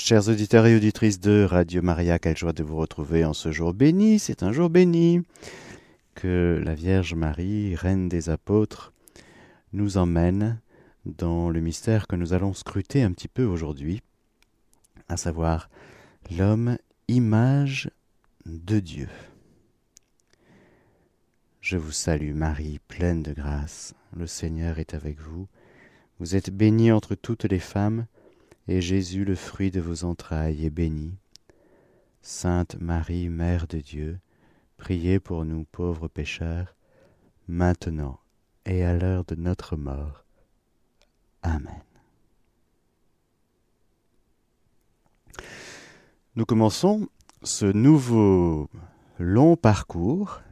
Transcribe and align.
Chers 0.00 0.28
auditeurs 0.28 0.64
et 0.66 0.76
auditrices 0.76 1.18
de 1.18 1.42
Radio 1.42 1.82
Maria, 1.82 2.20
quelle 2.20 2.36
joie 2.36 2.52
de 2.52 2.62
vous 2.62 2.76
retrouver 2.76 3.24
en 3.24 3.32
ce 3.32 3.50
jour 3.50 3.74
béni. 3.74 4.20
C'est 4.20 4.44
un 4.44 4.52
jour 4.52 4.70
béni 4.70 5.22
que 6.14 6.62
la 6.64 6.76
Vierge 6.76 7.14
Marie, 7.14 7.74
Reine 7.74 8.08
des 8.08 8.30
Apôtres, 8.30 8.92
nous 9.72 9.96
emmène 9.96 10.60
dans 11.04 11.50
le 11.50 11.58
mystère 11.58 12.06
que 12.06 12.14
nous 12.14 12.32
allons 12.32 12.54
scruter 12.54 13.02
un 13.02 13.10
petit 13.10 13.26
peu 13.26 13.44
aujourd'hui, 13.44 14.00
à 15.08 15.16
savoir 15.16 15.68
l'homme 16.30 16.78
image 17.08 17.90
de 18.46 18.78
Dieu. 18.78 19.08
Je 21.60 21.76
vous 21.76 21.92
salue 21.92 22.34
Marie, 22.34 22.78
pleine 22.86 23.24
de 23.24 23.32
grâce, 23.32 23.94
le 24.16 24.28
Seigneur 24.28 24.78
est 24.78 24.94
avec 24.94 25.18
vous. 25.18 25.48
Vous 26.20 26.36
êtes 26.36 26.50
bénie 26.50 26.92
entre 26.92 27.16
toutes 27.16 27.44
les 27.44 27.58
femmes, 27.58 28.06
et 28.68 28.82
Jésus, 28.82 29.24
le 29.24 29.34
fruit 29.34 29.70
de 29.70 29.80
vos 29.80 30.04
entrailles, 30.04 30.66
est 30.66 30.70
béni. 30.70 31.14
Sainte 32.20 32.76
Marie, 32.78 33.30
Mère 33.30 33.66
de 33.66 33.78
Dieu, 33.78 34.18
priez 34.76 35.18
pour 35.18 35.46
nous 35.46 35.64
pauvres 35.64 36.08
pécheurs, 36.08 36.76
maintenant 37.48 38.20
et 38.66 38.84
à 38.84 38.92
l'heure 38.94 39.24
de 39.24 39.34
notre 39.34 39.76
mort. 39.76 40.26
Amen. 41.42 41.82
Nous 46.36 46.44
commençons 46.44 47.08
ce 47.42 47.64
nouveau 47.64 48.68
long 49.18 49.56
parcours 49.56 50.42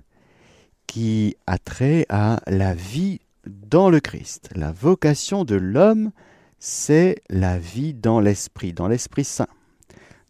qui 0.86 1.36
a 1.46 1.58
trait 1.58 2.06
à 2.08 2.40
la 2.46 2.74
vie 2.74 3.20
dans 3.46 3.90
le 3.90 4.00
Christ, 4.00 4.48
la 4.54 4.72
vocation 4.72 5.44
de 5.44 5.56
l'homme 5.56 6.12
c'est 6.58 7.22
la 7.28 7.58
vie 7.58 7.94
dans 7.94 8.20
l'Esprit, 8.20 8.72
dans 8.72 8.88
l'Esprit 8.88 9.24
Saint, 9.24 9.48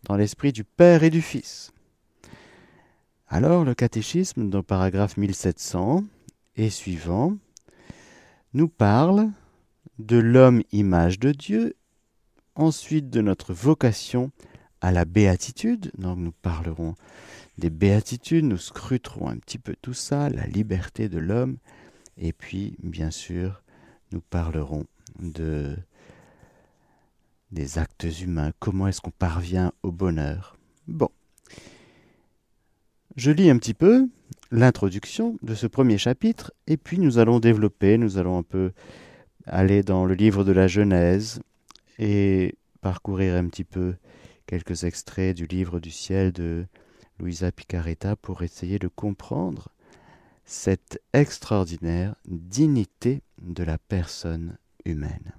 dans 0.04 0.16
l'Esprit 0.16 0.52
du 0.52 0.64
Père 0.64 1.02
et 1.02 1.10
du 1.10 1.22
Fils. 1.22 1.72
Alors 3.28 3.64
le 3.64 3.74
catéchisme, 3.74 4.48
dans 4.48 4.58
le 4.58 4.64
paragraphe 4.64 5.16
1700 5.16 6.04
et 6.56 6.70
suivant, 6.70 7.36
nous 8.54 8.68
parle 8.68 9.30
de 9.98 10.16
l'homme 10.16 10.62
image 10.72 11.18
de 11.18 11.32
Dieu, 11.32 11.74
ensuite 12.54 13.10
de 13.10 13.20
notre 13.20 13.52
vocation 13.52 14.30
à 14.80 14.92
la 14.92 15.04
béatitude, 15.04 15.90
donc 15.98 16.18
nous 16.18 16.32
parlerons 16.32 16.94
des 17.58 17.70
béatitudes, 17.70 18.44
nous 18.44 18.58
scruterons 18.58 19.28
un 19.28 19.38
petit 19.38 19.58
peu 19.58 19.74
tout 19.80 19.94
ça, 19.94 20.28
la 20.30 20.46
liberté 20.46 21.08
de 21.08 21.18
l'homme, 21.18 21.56
et 22.18 22.32
puis 22.32 22.76
bien 22.82 23.10
sûr 23.10 23.62
nous 24.12 24.20
parlerons 24.20 24.84
de 25.18 25.76
des 27.52 27.78
actes 27.78 28.06
humains, 28.20 28.52
comment 28.58 28.88
est-ce 28.88 29.00
qu'on 29.00 29.10
parvient 29.10 29.72
au 29.82 29.92
bonheur? 29.92 30.56
Bon. 30.86 31.08
Je 33.16 33.30
lis 33.30 33.50
un 33.50 33.58
petit 33.58 33.74
peu 33.74 34.08
l'introduction 34.50 35.38
de 35.42 35.54
ce 35.54 35.66
premier 35.66 35.98
chapitre, 35.98 36.52
et 36.66 36.76
puis 36.76 36.98
nous 36.98 37.18
allons 37.18 37.40
développer, 37.40 37.98
nous 37.98 38.18
allons 38.18 38.38
un 38.38 38.42
peu 38.42 38.72
aller 39.46 39.82
dans 39.82 40.04
le 40.04 40.14
livre 40.14 40.44
de 40.44 40.52
la 40.52 40.66
Genèse 40.66 41.40
et 41.98 42.56
parcourir 42.80 43.34
un 43.34 43.48
petit 43.48 43.64
peu 43.64 43.94
quelques 44.46 44.84
extraits 44.84 45.36
du 45.36 45.46
livre 45.46 45.80
du 45.80 45.90
ciel 45.90 46.32
de 46.32 46.66
Louisa 47.18 47.50
Picaretta 47.50 48.16
pour 48.16 48.42
essayer 48.42 48.78
de 48.78 48.88
comprendre 48.88 49.68
cette 50.44 51.00
extraordinaire 51.12 52.14
dignité 52.26 53.22
de 53.40 53.64
la 53.64 53.78
personne 53.78 54.58
humaine. 54.84 55.32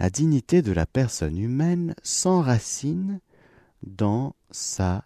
La 0.00 0.08
dignité 0.08 0.62
de 0.62 0.72
la 0.72 0.86
personne 0.86 1.36
humaine 1.36 1.94
s'enracine 2.02 3.20
dans 3.82 4.34
sa 4.50 5.04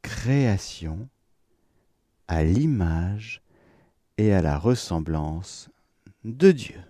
création 0.00 1.10
à 2.26 2.42
l'image 2.42 3.42
et 4.16 4.32
à 4.32 4.40
la 4.40 4.56
ressemblance 4.56 5.68
de 6.24 6.52
Dieu. 6.52 6.80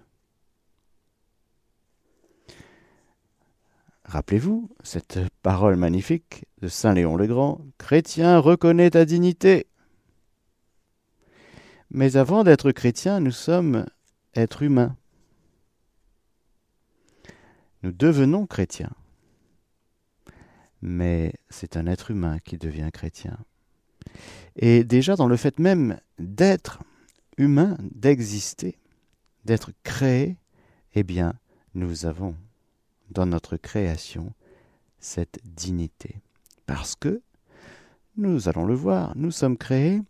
Rappelez-vous 4.04 4.70
cette 4.84 5.18
parole 5.42 5.74
magnifique 5.74 6.44
de 6.62 6.68
Saint 6.68 6.94
Léon 6.94 7.16
le 7.16 7.26
Grand 7.26 7.60
Chrétien, 7.78 8.38
reconnais 8.38 8.90
ta 8.90 9.04
dignité. 9.04 9.66
Mais 11.90 12.16
avant 12.16 12.44
d'être 12.44 12.70
chrétien, 12.70 13.18
nous 13.18 13.32
sommes 13.32 13.86
êtres 14.36 14.62
humains 14.62 14.94
nous 17.82 17.92
devenons 17.92 18.46
chrétiens. 18.46 18.92
Mais 20.82 21.34
c'est 21.48 21.76
un 21.76 21.86
être 21.86 22.10
humain 22.10 22.38
qui 22.38 22.56
devient 22.56 22.90
chrétien. 22.92 23.38
Et 24.56 24.84
déjà 24.84 25.16
dans 25.16 25.28
le 25.28 25.36
fait 25.36 25.58
même 25.58 25.98
d'être 26.18 26.80
humain, 27.36 27.76
d'exister, 27.80 28.78
d'être 29.44 29.72
créé, 29.82 30.36
eh 30.94 31.02
bien, 31.02 31.34
nous 31.74 32.06
avons 32.06 32.34
dans 33.10 33.26
notre 33.26 33.56
création 33.56 34.32
cette 34.98 35.38
dignité. 35.44 36.20
Parce 36.66 36.94
que, 36.94 37.22
nous 38.16 38.48
allons 38.48 38.64
le 38.64 38.74
voir, 38.74 39.12
nous 39.16 39.30
sommes 39.30 39.56
créés 39.56 40.02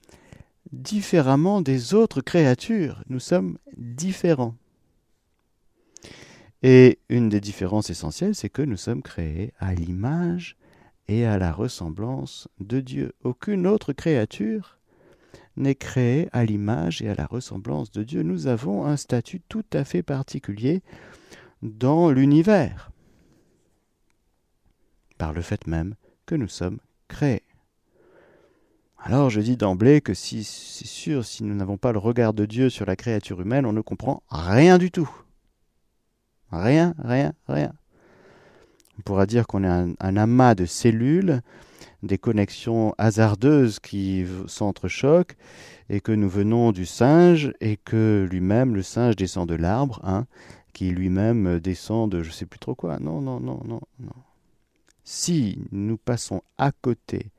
différemment 0.72 1.60
des 1.60 1.94
autres 1.94 2.20
créatures. 2.20 3.02
Nous 3.08 3.20
sommes 3.20 3.58
différents. 3.76 4.56
Et 6.62 6.98
une 7.08 7.28
des 7.28 7.40
différences 7.40 7.90
essentielles, 7.90 8.34
c'est 8.34 8.50
que 8.50 8.62
nous 8.62 8.76
sommes 8.76 9.02
créés 9.02 9.52
à 9.58 9.74
l'image 9.74 10.56
et 11.08 11.24
à 11.24 11.38
la 11.38 11.52
ressemblance 11.52 12.48
de 12.60 12.80
Dieu. 12.80 13.14
Aucune 13.24 13.66
autre 13.66 13.92
créature 13.92 14.78
n'est 15.56 15.74
créée 15.74 16.28
à 16.32 16.44
l'image 16.44 17.02
et 17.02 17.08
à 17.08 17.14
la 17.14 17.26
ressemblance 17.26 17.90
de 17.90 18.02
Dieu. 18.02 18.22
Nous 18.22 18.46
avons 18.46 18.84
un 18.84 18.96
statut 18.96 19.40
tout 19.48 19.64
à 19.72 19.84
fait 19.84 20.02
particulier 20.02 20.82
dans 21.62 22.10
l'univers, 22.10 22.90
par 25.18 25.32
le 25.32 25.42
fait 25.42 25.66
même 25.66 25.94
que 26.26 26.34
nous 26.34 26.48
sommes 26.48 26.78
créés. 27.08 27.42
Alors 28.98 29.30
je 29.30 29.40
dis 29.40 29.56
d'emblée 29.56 30.00
que 30.00 30.14
si 30.14 30.44
c'est 30.44 30.86
sûr, 30.86 31.24
si 31.24 31.42
nous 31.42 31.54
n'avons 31.54 31.78
pas 31.78 31.92
le 31.92 31.98
regard 31.98 32.34
de 32.34 32.44
Dieu 32.44 32.68
sur 32.68 32.84
la 32.84 32.96
créature 32.96 33.40
humaine, 33.40 33.64
on 33.66 33.72
ne 33.72 33.80
comprend 33.80 34.22
rien 34.28 34.78
du 34.78 34.90
tout. 34.90 35.10
Rien, 36.52 36.94
rien, 36.98 37.32
rien. 37.48 37.72
On 38.98 39.02
pourra 39.02 39.26
dire 39.26 39.46
qu'on 39.46 39.64
est 39.64 39.94
un, 39.98 40.16
amas 40.16 40.54
de 40.54 40.66
cellules, 40.66 41.40
des 42.02 42.18
connexions 42.18 42.94
hasardeuses 42.98 43.78
qui 43.78 44.26
s'entrechoquent, 44.46 45.36
et 45.88 46.00
que 46.00 46.12
nous 46.12 46.28
venons 46.28 46.72
du 46.72 46.86
singe, 46.86 47.52
et 47.60 47.76
que 47.76 48.28
lui-même, 48.30 48.74
le 48.74 48.82
singe 48.82 49.16
descend 49.16 49.48
de 49.48 49.54
l'arbre, 49.54 50.00
hein, 50.04 50.26
qui 50.72 50.90
lui-même 50.90 51.60
descend 51.60 52.10
de 52.10 52.22
je 52.22 52.28
ne 52.28 52.34
sais 52.34 52.46
plus 52.46 52.58
trop 52.58 52.74
quoi. 52.74 52.98
Non, 52.98 53.20
non, 53.20 53.40
non, 53.40 53.62
non, 53.64 53.80
non. 53.98 54.12
Si 55.04 55.58
nous 55.72 55.96
passons 55.96 56.42
à 56.58 56.70
côté 56.72 57.30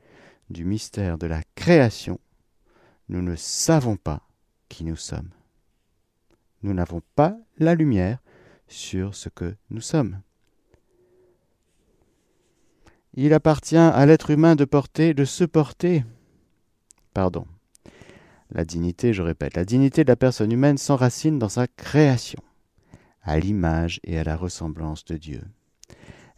du 0.50 0.64
mystère 0.64 1.16
de 1.16 1.26
la 1.26 1.42
création, 1.54 2.18
nous 3.08 3.22
ne 3.22 3.36
savons 3.36 3.96
pas 3.96 4.22
qui 4.68 4.84
nous 4.84 4.96
sommes. 4.96 5.30
Nous 6.62 6.74
n'avons 6.74 7.02
pas 7.14 7.36
la 7.58 7.74
lumière 7.74 8.18
sur 8.72 9.14
ce 9.14 9.28
que 9.28 9.54
nous 9.70 9.80
sommes. 9.80 10.20
Il 13.14 13.34
appartient 13.34 13.76
à 13.76 14.06
l'être 14.06 14.30
humain 14.30 14.56
de 14.56 14.64
porter, 14.64 15.12
de 15.12 15.24
se 15.24 15.44
porter. 15.44 16.04
Pardon. 17.12 17.46
La 18.50 18.64
dignité, 18.64 19.12
je 19.12 19.22
répète, 19.22 19.54
la 19.54 19.64
dignité 19.64 20.04
de 20.04 20.08
la 20.08 20.16
personne 20.16 20.52
humaine 20.52 20.78
s'enracine 20.78 21.38
dans 21.38 21.48
sa 21.48 21.66
création, 21.66 22.40
à 23.22 23.38
l'image 23.38 24.00
et 24.04 24.18
à 24.18 24.24
la 24.24 24.36
ressemblance 24.36 25.04
de 25.04 25.16
Dieu. 25.16 25.42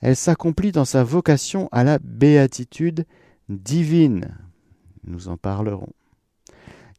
Elle 0.01 0.17
s'accomplit 0.17 0.73
dans 0.73 0.85
sa 0.85 1.03
vocation 1.03 1.69
à 1.73 1.83
la 1.83 1.99
béatitude 1.99 3.07
divine. 3.49 4.37
Nous 5.05 5.29
en 5.29 5.37
parlerons. 5.37 5.93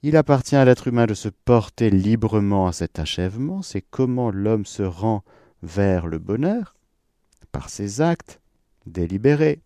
Il 0.03 0.17
appartient 0.17 0.55
à 0.55 0.65
l'être 0.65 0.87
humain 0.87 1.05
de 1.05 1.13
se 1.13 1.29
porter 1.29 1.89
librement 1.89 2.67
à 2.67 2.73
cet 2.73 2.99
achèvement, 2.99 3.61
c'est 3.61 3.81
comment 3.81 4.29
l'homme 4.29 4.65
se 4.65 4.83
rend 4.83 5.23
vers 5.63 6.07
le 6.07 6.19
bonheur, 6.19 6.75
par 7.51 7.69
ses 7.69 8.01
actes 8.01 8.39
délibérés. 8.85 9.61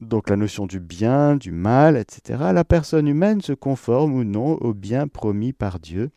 Donc 0.00 0.28
la 0.28 0.36
notion 0.36 0.66
du 0.66 0.80
bien, 0.80 1.36
du 1.36 1.52
mal, 1.52 1.96
etc. 1.96 2.50
La 2.52 2.64
personne 2.64 3.06
humaine 3.06 3.40
se 3.40 3.52
conforme 3.52 4.14
ou 4.14 4.24
non 4.24 4.54
au 4.54 4.74
bien 4.74 5.06
promis 5.06 5.52
par 5.52 5.78
Dieu 5.78 6.10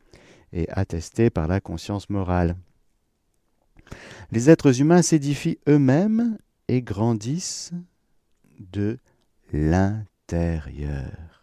et 0.54 0.68
attesté 0.70 1.30
par 1.30 1.48
la 1.48 1.60
conscience 1.60 2.10
morale. 2.10 2.56
Les 4.32 4.50
êtres 4.50 4.82
humains 4.82 5.04
s'édifient 5.04 5.60
eux-mêmes 5.68 6.38
et 6.68 6.82
grandissent 6.82 7.74
de 8.60 8.98
l'intérieur. 9.54 11.35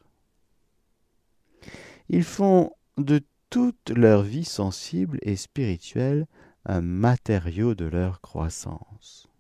Ils 2.12 2.24
font 2.24 2.72
de 2.98 3.22
toute 3.48 3.88
leur 3.88 4.22
vie 4.22 4.44
sensible 4.44 5.18
et 5.22 5.34
spirituelle 5.34 6.26
un 6.66 6.82
matériau 6.82 7.74
de 7.74 7.86
leur 7.86 8.20
croissance. 8.20 9.30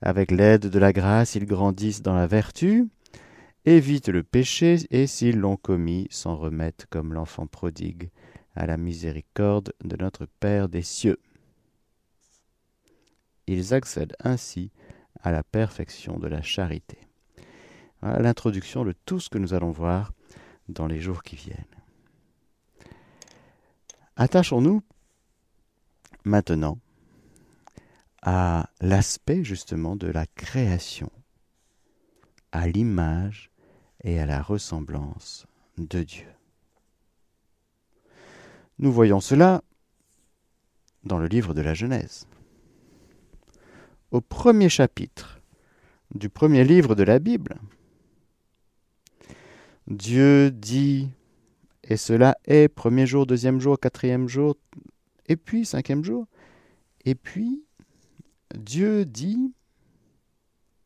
Avec 0.00 0.30
l'aide 0.30 0.68
de 0.68 0.78
la 0.78 0.92
grâce, 0.92 1.34
ils 1.34 1.44
grandissent 1.44 2.02
dans 2.02 2.14
la 2.14 2.28
vertu, 2.28 2.86
évitent 3.64 4.10
le 4.10 4.22
péché 4.22 4.76
et, 4.90 5.08
s'ils 5.08 5.40
l'ont 5.40 5.56
commis, 5.56 6.06
s'en 6.10 6.36
remettent 6.36 6.86
comme 6.88 7.14
l'enfant 7.14 7.48
prodigue 7.48 8.10
à 8.54 8.66
la 8.66 8.76
miséricorde 8.76 9.72
de 9.82 9.96
notre 9.96 10.26
Père 10.38 10.68
des 10.68 10.82
cieux. 10.82 11.18
Ils 13.48 13.74
accèdent 13.74 14.16
ainsi 14.22 14.70
à 15.20 15.32
la 15.32 15.42
perfection 15.42 16.20
de 16.20 16.28
la 16.28 16.42
charité. 16.42 16.98
Voilà 18.02 18.20
l'introduction 18.20 18.84
de 18.84 18.94
tout 19.04 19.18
ce 19.18 19.28
que 19.28 19.38
nous 19.38 19.52
allons 19.52 19.72
voir 19.72 20.12
dans 20.68 20.86
les 20.86 21.00
jours 21.00 21.22
qui 21.22 21.36
viennent. 21.36 21.64
Attachons-nous 24.16 24.82
maintenant 26.24 26.78
à 28.22 28.70
l'aspect 28.80 29.44
justement 29.44 29.94
de 29.94 30.08
la 30.08 30.26
création, 30.26 31.10
à 32.50 32.66
l'image 32.66 33.50
et 34.02 34.18
à 34.18 34.26
la 34.26 34.42
ressemblance 34.42 35.46
de 35.78 36.02
Dieu. 36.02 36.26
Nous 38.78 38.92
voyons 38.92 39.20
cela 39.20 39.62
dans 41.04 41.18
le 41.18 41.26
livre 41.26 41.54
de 41.54 41.60
la 41.60 41.74
Genèse. 41.74 42.26
Au 44.10 44.20
premier 44.20 44.68
chapitre 44.68 45.40
du 46.14 46.28
premier 46.28 46.64
livre 46.64 46.94
de 46.94 47.02
la 47.02 47.18
Bible, 47.18 47.58
Dieu 49.86 50.50
dit, 50.50 51.10
et 51.84 51.96
cela 51.96 52.36
est 52.44 52.68
premier 52.68 53.06
jour, 53.06 53.26
deuxième 53.26 53.60
jour, 53.60 53.78
quatrième 53.78 54.28
jour, 54.28 54.56
et 55.26 55.36
puis 55.36 55.64
cinquième 55.64 56.04
jour, 56.04 56.26
et 57.04 57.14
puis 57.14 57.62
Dieu 58.56 59.04
dit, 59.04 59.52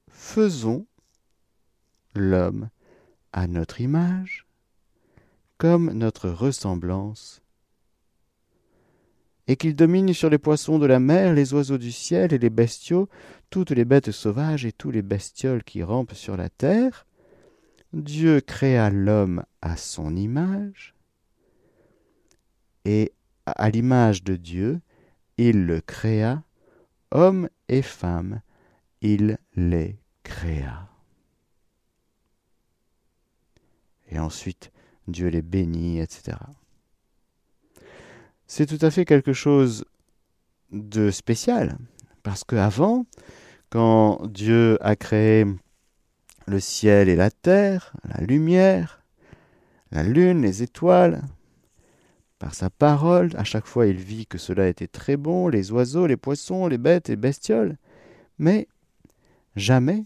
faisons 0.09 0.87
l'homme 2.15 2.69
à 3.33 3.47
notre 3.47 3.81
image, 3.81 4.47
comme 5.57 5.93
notre 5.93 6.29
ressemblance, 6.29 7.43
et 9.47 9.57
qu'il 9.57 9.75
domine 9.75 10.13
sur 10.13 10.31
les 10.31 10.39
poissons 10.39 10.79
de 10.79 10.87
la 10.87 11.01
mer, 11.01 11.33
les 11.33 11.55
oiseaux 11.55 11.79
du 11.79 11.91
ciel 11.91 12.33
et 12.33 12.39
les 12.39 12.51
bestiaux, 12.51 13.09
toutes 13.49 13.71
les 13.71 13.85
bêtes 13.85 14.13
sauvages 14.13 14.65
et 14.65 14.73
tous 14.73 14.91
les 14.91 15.03
bestioles 15.03 15.65
qui 15.65 15.83
rampent 15.83 16.15
sur 16.15 16.37
la 16.37 16.49
terre. 16.49 17.07
Dieu 17.93 18.41
créa 18.41 18.89
l'homme 18.91 19.45
à 19.63 19.77
son 19.77 20.15
image, 20.15 20.95
et 22.85 23.13
à 23.47 23.69
l'image 23.71 24.23
de 24.23 24.37
Dieu, 24.37 24.81
il 25.39 25.67
le 25.67 25.81
créa, 25.81 26.45
Hommes 27.13 27.49
et 27.69 27.83
femmes, 27.83 28.41
il 29.01 29.39
les 29.57 29.99
créa. 30.23 30.89
Et 34.09 34.19
ensuite, 34.19 34.71
Dieu 35.09 35.29
les 35.29 35.43
bénit, 35.43 35.99
etc. 35.99 36.37
C'est 38.47 38.67
tout 38.67 38.85
à 38.85 38.93
fait 38.93 39.05
quelque 39.05 39.33
chose 39.33 39.85
de 40.71 41.11
spécial, 41.11 41.79
parce 42.23 42.45
qu'avant, 42.45 43.07
quand 43.71 44.25
Dieu 44.29 44.79
a 44.81 44.95
créé 44.95 45.47
le 46.51 46.61
ciel 46.61 47.09
et 47.09 47.17
la 47.17 47.31
terre, 47.31 47.95
la 48.05 48.21
lumière, 48.25 49.03
la 49.93 50.03
lune, 50.03 50.43
les 50.43 50.63
étoiles, 50.63 51.23
par 52.39 52.55
sa 52.55 52.71
parole, 52.71 53.31
à 53.37 53.45
chaque 53.45 53.67
fois 53.67 53.87
il 53.87 53.97
vit 53.97 54.27
que 54.27 54.39
cela 54.39 54.67
était 54.67 54.89
très 54.89 55.17
bon, 55.17 55.49
les 55.49 55.73
oiseaux, 55.73 56.07
les 56.07 56.17
poissons, 56.17 56.67
les 56.67 56.79
bêtes 56.79 57.09
et 57.09 57.17
bestioles. 57.17 57.77
Mais 58.39 58.67
jamais 59.57 60.05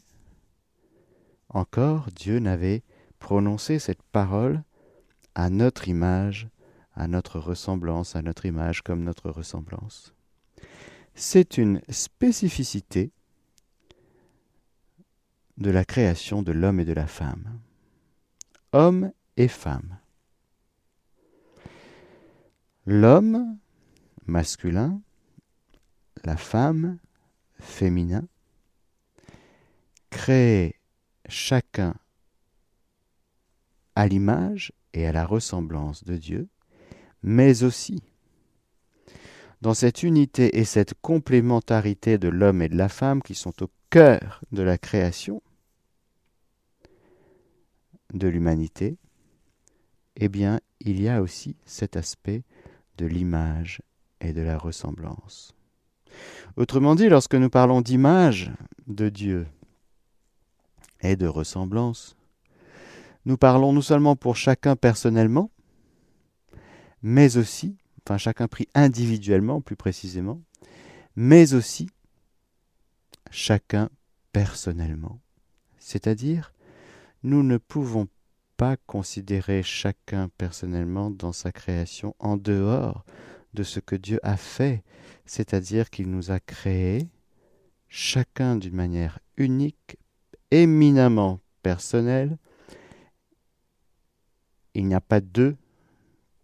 encore 1.49 2.09
Dieu 2.15 2.41
n'avait 2.41 2.83
prononcé 3.21 3.79
cette 3.79 4.03
parole 4.03 4.63
à 5.35 5.49
notre 5.49 5.89
image, 5.89 6.49
à 6.95 7.07
notre 7.09 7.39
ressemblance, 7.39 8.17
à 8.17 8.23
notre 8.23 8.47
image 8.47 8.83
comme 8.83 9.03
notre 9.03 9.31
ressemblance. 9.31 10.15
C'est 11.15 11.57
une 11.57 11.81
spécificité 11.89 13.13
de 15.59 15.71
la 15.71 15.85
création 15.85 16.43
de 16.43 16.53
l'homme 16.53 16.81
et 16.81 16.85
de 16.85 16.93
la 16.93 17.07
femme. 17.07 17.61
Homme 18.73 19.13
et 19.37 19.49
femme. 19.49 19.99
L'homme 22.87 23.59
masculin, 24.27 25.01
la 26.25 26.37
femme 26.37 26.99
féminin, 27.59 28.27
créent 30.11 30.75
chacun 31.29 31.95
à 33.95 34.07
l'image 34.07 34.73
et 34.93 35.07
à 35.07 35.13
la 35.13 35.25
ressemblance 35.25 36.05
de 36.05 36.17
Dieu, 36.17 36.49
mais 37.23 37.63
aussi 37.63 38.03
dans 39.61 39.75
cette 39.75 40.03
unité 40.03 40.59
et 40.59 40.65
cette 40.65 40.95
complémentarité 41.01 42.19
de 42.19 42.29
l'homme 42.29 42.63
et 42.63 42.69
de 42.69 42.77
la 42.77 42.89
femme 42.89 43.23
qui 43.23 43.35
sont 43.35 43.63
au 43.63 43.71
cœur 43.91 44.43
de 44.53 44.63
la 44.63 44.79
création 44.79 45.43
de 48.13 48.29
l'humanité, 48.29 48.97
eh 50.17 50.29
bien, 50.29 50.61
il 50.81 51.01
y 51.01 51.09
a 51.09 51.23
aussi 51.23 51.57
cet 51.65 51.97
aspect 51.97 52.43
de 52.99 53.07
l'image 53.07 53.83
et 54.21 54.33
de 54.33 54.43
la 54.43 54.59
ressemblance. 54.59 55.55
Autrement 56.57 56.95
dit, 56.95 57.09
lorsque 57.09 57.35
nous 57.35 57.51
parlons 57.51 57.81
d'image 57.81 58.53
de 58.87 59.09
Dieu 59.09 59.47
et 61.01 61.17
de 61.17 61.27
ressemblance, 61.27 62.17
nous 63.25 63.37
parlons 63.37 63.73
non 63.73 63.81
seulement 63.81 64.17
pour 64.17 64.37
chacun 64.37 64.77
personnellement, 64.77 65.51
mais 67.03 67.37
aussi, 67.37 67.77
enfin 68.05 68.19
chacun 68.19 68.49
pris 68.49 68.69
individuellement 68.75 69.61
plus 69.61 69.77
précisément, 69.77 70.43
mais 71.17 71.55
aussi 71.55 71.89
chacun 73.31 73.89
personnellement. 74.33 75.21
C'est-à-dire, 75.79 76.53
nous 77.23 77.43
ne 77.43 77.57
pouvons 77.57 78.09
pas 78.57 78.77
considérer 78.87 79.63
chacun 79.63 80.29
personnellement 80.37 81.11
dans 81.11 81.33
sa 81.33 81.53
création 81.53 82.15
en 82.19 82.37
dehors 82.37 83.05
de 83.55 83.63
ce 83.63 83.81
que 83.81 83.97
Dieu 83.97 84.21
a 84.23 84.37
fait, 84.37 84.83
c'est-à-dire 85.27 85.91
qu'il 85.91 86.11
nous 86.11 86.31
a 86.31 86.41
créés, 86.41 87.09
chacun 87.89 88.57
d'une 88.57 88.75
manière 88.75 89.19
unique, 89.37 89.97
éminemment 90.51 91.41
personnelle. 91.63 92.37
Il 94.75 94.87
n'y 94.87 94.95
a 94.95 95.01
pas 95.01 95.21
deux 95.21 95.57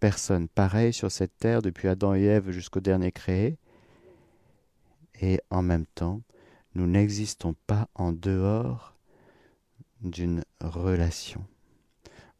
personnes 0.01 0.49
pareilles 0.49 0.93
sur 0.93 1.13
cette 1.13 1.37
terre 1.39 1.63
depuis 1.63 1.89
Adam 1.89 2.15
et 2.15 2.25
Ève 2.25 2.51
jusqu'au 2.51 2.81
dernier 2.81 3.13
créé, 3.13 3.59
et 5.21 5.41
en 5.51 5.63
même 5.63 5.87
temps, 5.87 6.23
nous 6.75 6.87
n'existons 6.87 7.55
pas 7.67 7.89
en 7.95 8.13
dehors 8.13 8.97
d'une 10.01 10.43
relation 10.61 11.45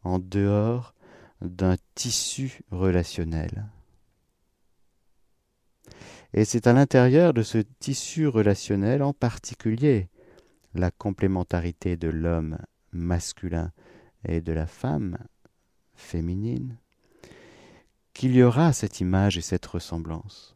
en 0.03 0.19
dehors 0.19 0.93
d'un 1.41 1.75
tissu 1.95 2.61
relationnel. 2.71 3.67
Et 6.33 6.45
c'est 6.45 6.67
à 6.67 6.73
l'intérieur 6.73 7.33
de 7.33 7.43
ce 7.43 7.57
tissu 7.57 8.27
relationnel 8.27 9.03
en 9.03 9.13
particulier 9.13 10.07
la 10.73 10.91
complémentarité 10.91 11.97
de 11.97 12.07
l'homme 12.07 12.57
masculin 12.93 13.71
et 14.25 14.39
de 14.39 14.53
la 14.53 14.65
femme 14.65 15.17
féminine 15.93 16.77
qu'il 18.13 18.35
y 18.35 18.43
aura 18.43 18.73
cette 18.73 18.99
image 18.99 19.37
et 19.37 19.41
cette 19.41 19.65
ressemblance. 19.65 20.55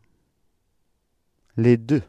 Les 1.57 1.77
deux. 1.77 2.03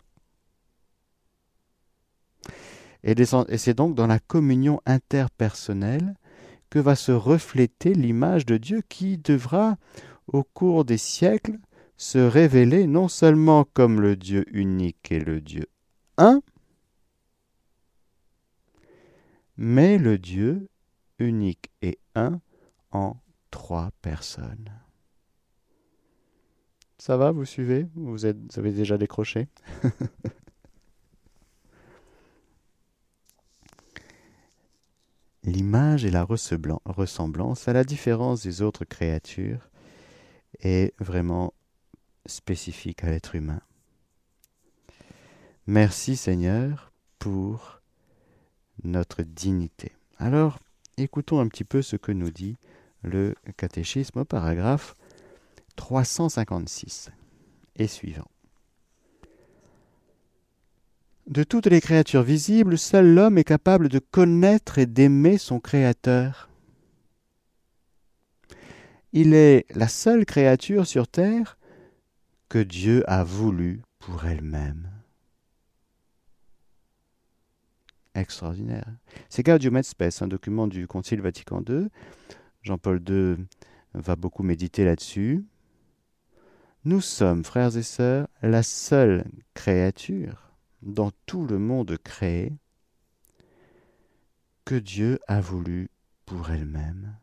Et 3.02 3.14
c'est 3.24 3.74
donc 3.74 3.94
dans 3.94 4.08
la 4.08 4.18
communion 4.18 4.80
interpersonnelle 4.84 6.16
que 6.70 6.80
va 6.80 6.96
se 6.96 7.12
refléter 7.12 7.94
l'image 7.94 8.46
de 8.46 8.56
Dieu 8.56 8.82
qui 8.88 9.18
devra, 9.18 9.76
au 10.26 10.42
cours 10.42 10.84
des 10.84 10.98
siècles, 10.98 11.58
se 11.96 12.18
révéler 12.18 12.86
non 12.86 13.06
seulement 13.08 13.64
comme 13.64 14.00
le 14.00 14.16
Dieu 14.16 14.44
unique 14.52 15.12
et 15.12 15.20
le 15.20 15.40
Dieu 15.40 15.66
un, 16.18 16.42
mais 19.56 19.98
le 19.98 20.18
Dieu 20.18 20.68
unique 21.18 21.70
et 21.82 21.98
un 22.14 22.40
en 22.90 23.16
trois 23.50 23.90
personnes. 24.02 24.70
Ça 27.06 27.16
va, 27.16 27.30
vous 27.30 27.44
suivez? 27.44 27.86
Vous, 27.94 28.24
avez 28.24 28.72
déjà 28.72 28.98
décroché? 28.98 29.46
L'image 35.44 36.04
et 36.04 36.10
la 36.10 36.24
ressemblance, 36.24 37.68
à 37.68 37.72
la 37.72 37.84
différence 37.84 38.42
des 38.42 38.60
autres 38.60 38.84
créatures, 38.84 39.70
est 40.58 40.94
vraiment 40.98 41.54
spécifique 42.26 43.04
à 43.04 43.10
l'être 43.10 43.36
humain. 43.36 43.60
Merci 45.68 46.16
Seigneur 46.16 46.90
pour 47.20 47.82
notre 48.82 49.22
dignité. 49.22 49.92
Alors, 50.18 50.58
écoutons 50.96 51.38
un 51.38 51.46
petit 51.46 51.62
peu 51.62 51.82
ce 51.82 51.94
que 51.94 52.10
nous 52.10 52.32
dit 52.32 52.56
le 53.02 53.36
catéchisme 53.56 54.18
au 54.18 54.24
paragraphe 54.24 54.96
356 55.76 57.10
et 57.76 57.86
suivant. 57.86 58.28
De 61.26 61.42
toutes 61.42 61.66
les 61.66 61.80
créatures 61.80 62.22
visibles, 62.22 62.78
seul 62.78 63.14
l'homme 63.14 63.36
est 63.36 63.44
capable 63.44 63.88
de 63.88 63.98
connaître 63.98 64.78
et 64.78 64.86
d'aimer 64.86 65.38
son 65.38 65.58
Créateur. 65.58 66.48
Il 69.12 69.34
est 69.34 69.66
la 69.74 69.88
seule 69.88 70.24
créature 70.24 70.86
sur 70.86 71.08
terre 71.08 71.58
que 72.48 72.58
Dieu 72.58 73.02
a 73.10 73.24
voulu 73.24 73.82
pour 73.98 74.24
elle-même. 74.24 74.88
Extraordinaire. 78.14 78.86
C'est 79.28 79.42
Gaudium 79.42 79.76
et 79.76 79.82
Spes, 79.82 80.22
un 80.22 80.28
document 80.28 80.68
du 80.68 80.86
Concile 80.86 81.20
Vatican 81.20 81.62
II. 81.68 81.88
Jean-Paul 82.62 83.02
II 83.08 83.46
va 83.94 84.16
beaucoup 84.16 84.42
méditer 84.42 84.84
là-dessus. 84.84 85.44
Nous 86.86 87.00
sommes, 87.00 87.44
frères 87.44 87.76
et 87.76 87.82
sœurs, 87.82 88.28
la 88.42 88.62
seule 88.62 89.24
créature 89.54 90.52
dans 90.82 91.10
tout 91.26 91.44
le 91.44 91.58
monde 91.58 91.98
créé 91.98 92.52
que 94.64 94.76
Dieu 94.76 95.18
a 95.26 95.40
voulu 95.40 95.90
pour 96.26 96.48
elle-même. 96.52 97.16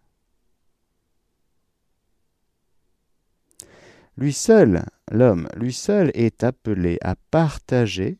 Lui 4.17 4.33
seul, 4.33 4.83
l'homme, 5.09 5.47
lui 5.55 5.71
seul 5.71 6.11
est 6.13 6.43
appelé 6.43 6.97
à 6.99 7.15
partager 7.15 8.17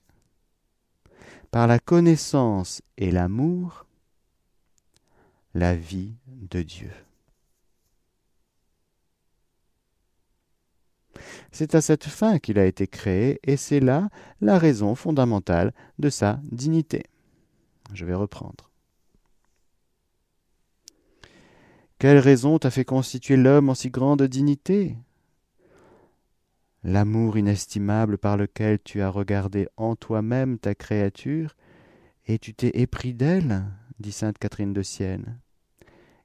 par 1.51 1.67
la 1.67 1.77
connaissance 1.77 2.81
et 2.95 3.11
l'amour 3.11 3.85
la 5.53 5.75
vie 5.75 6.15
de 6.25 6.61
Dieu. 6.61 6.93
C'est 11.51 11.75
à 11.75 11.81
cette 11.81 12.05
fin 12.05 12.39
qu'il 12.39 12.59
a 12.59 12.65
été 12.65 12.87
créé 12.87 13.39
et 13.43 13.57
c'est 13.57 13.79
là 13.79 14.09
la 14.41 14.57
raison 14.57 14.95
fondamentale 14.95 15.73
de 15.99 16.09
sa 16.09 16.39
dignité. 16.43 17.03
Je 17.93 18.05
vais 18.05 18.13
reprendre. 18.13 18.71
Quelle 21.99 22.17
raison 22.17 22.59
t'a 22.59 22.69
fait 22.69 22.85
constituer 22.85 23.37
l'homme 23.37 23.69
en 23.69 23.75
si 23.75 23.89
grande 23.89 24.23
dignité? 24.23 24.97
L'amour 26.83 27.37
inestimable 27.37 28.17
par 28.17 28.35
lequel 28.35 28.79
tu 28.83 29.01
as 29.01 29.09
regardé 29.09 29.69
en 29.77 29.95
toi-même 29.95 30.59
ta 30.59 30.75
créature, 30.75 31.55
et 32.25 32.39
tu 32.39 32.53
t'es 32.53 32.71
épris 32.73 33.13
d'elle, 33.13 33.63
dit 33.99 34.11
sainte 34.11 34.37
Catherine 34.37 34.73
de 34.73 34.81
Sienne, 34.81 35.39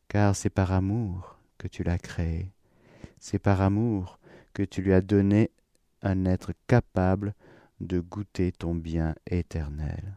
car 0.09 0.35
c'est 0.35 0.51
par 0.51 0.73
amour 0.73 1.39
que 1.59 1.69
tu 1.69 1.85
l'as 1.85 1.99
créée, 1.99 2.51
c'est 3.21 3.39
par 3.39 3.61
amour 3.61 4.18
que 4.59 4.65
tu 4.65 4.83
lui 4.83 4.93
as 4.93 5.01
donné 5.01 5.53
un 6.03 6.25
être 6.25 6.53
capable 6.67 7.33
de 7.79 8.01
goûter 8.01 8.51
ton 8.51 8.75
bien 8.75 9.15
éternel. 9.31 10.17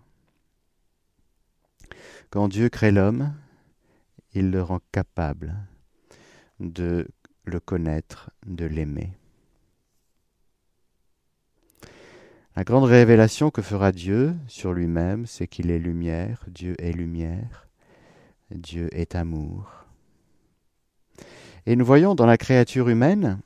Quand 2.32 2.48
Dieu 2.48 2.68
crée 2.70 2.90
l'homme, 2.90 3.36
il 4.34 4.50
le 4.50 4.64
rend 4.64 4.80
capable 4.92 5.56
de 6.60 7.08
le 7.44 7.60
connaître, 7.60 8.32
de 8.48 8.66
l'aimer. 8.66 9.14
La 12.56 12.64
grande 12.64 12.86
révélation 12.86 13.52
que 13.52 13.62
fera 13.62 13.92
Dieu 13.92 14.34
sur 14.48 14.74
lui-même, 14.74 15.28
c'est 15.28 15.48
qu'il 15.48 15.70
est 15.70 15.78
lumière, 15.78 16.44
Dieu 16.48 16.74
est 16.80 16.94
lumière, 16.94 17.68
Dieu 18.50 18.90
est 18.92 19.14
amour. 19.14 19.86
Et 21.68 21.76
nous 21.76 21.86
voyons 21.86 22.16
dans 22.16 22.26
la 22.26 22.40
créature 22.40 22.90
humaine 22.90 23.40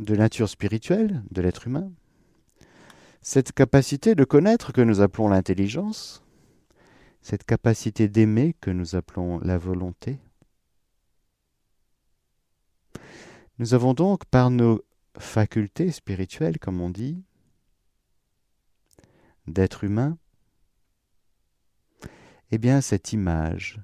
de 0.00 0.16
nature 0.16 0.48
spirituelle 0.48 1.22
de 1.30 1.42
l'être 1.42 1.66
humain, 1.66 1.92
cette 3.20 3.52
capacité 3.52 4.14
de 4.14 4.24
connaître 4.24 4.72
que 4.72 4.80
nous 4.80 5.02
appelons 5.02 5.28
l'intelligence, 5.28 6.24
cette 7.20 7.44
capacité 7.44 8.08
d'aimer 8.08 8.56
que 8.62 8.70
nous 8.70 8.96
appelons 8.96 9.38
la 9.40 9.58
volonté. 9.58 10.18
Nous 13.58 13.74
avons 13.74 13.92
donc 13.92 14.24
par 14.24 14.50
nos 14.50 14.82
facultés 15.18 15.92
spirituelles, 15.92 16.58
comme 16.58 16.80
on 16.80 16.88
dit, 16.88 17.22
d'être 19.46 19.84
humain, 19.84 20.16
eh 22.50 22.58
bien 22.58 22.80
cette 22.80 23.12
image 23.12 23.80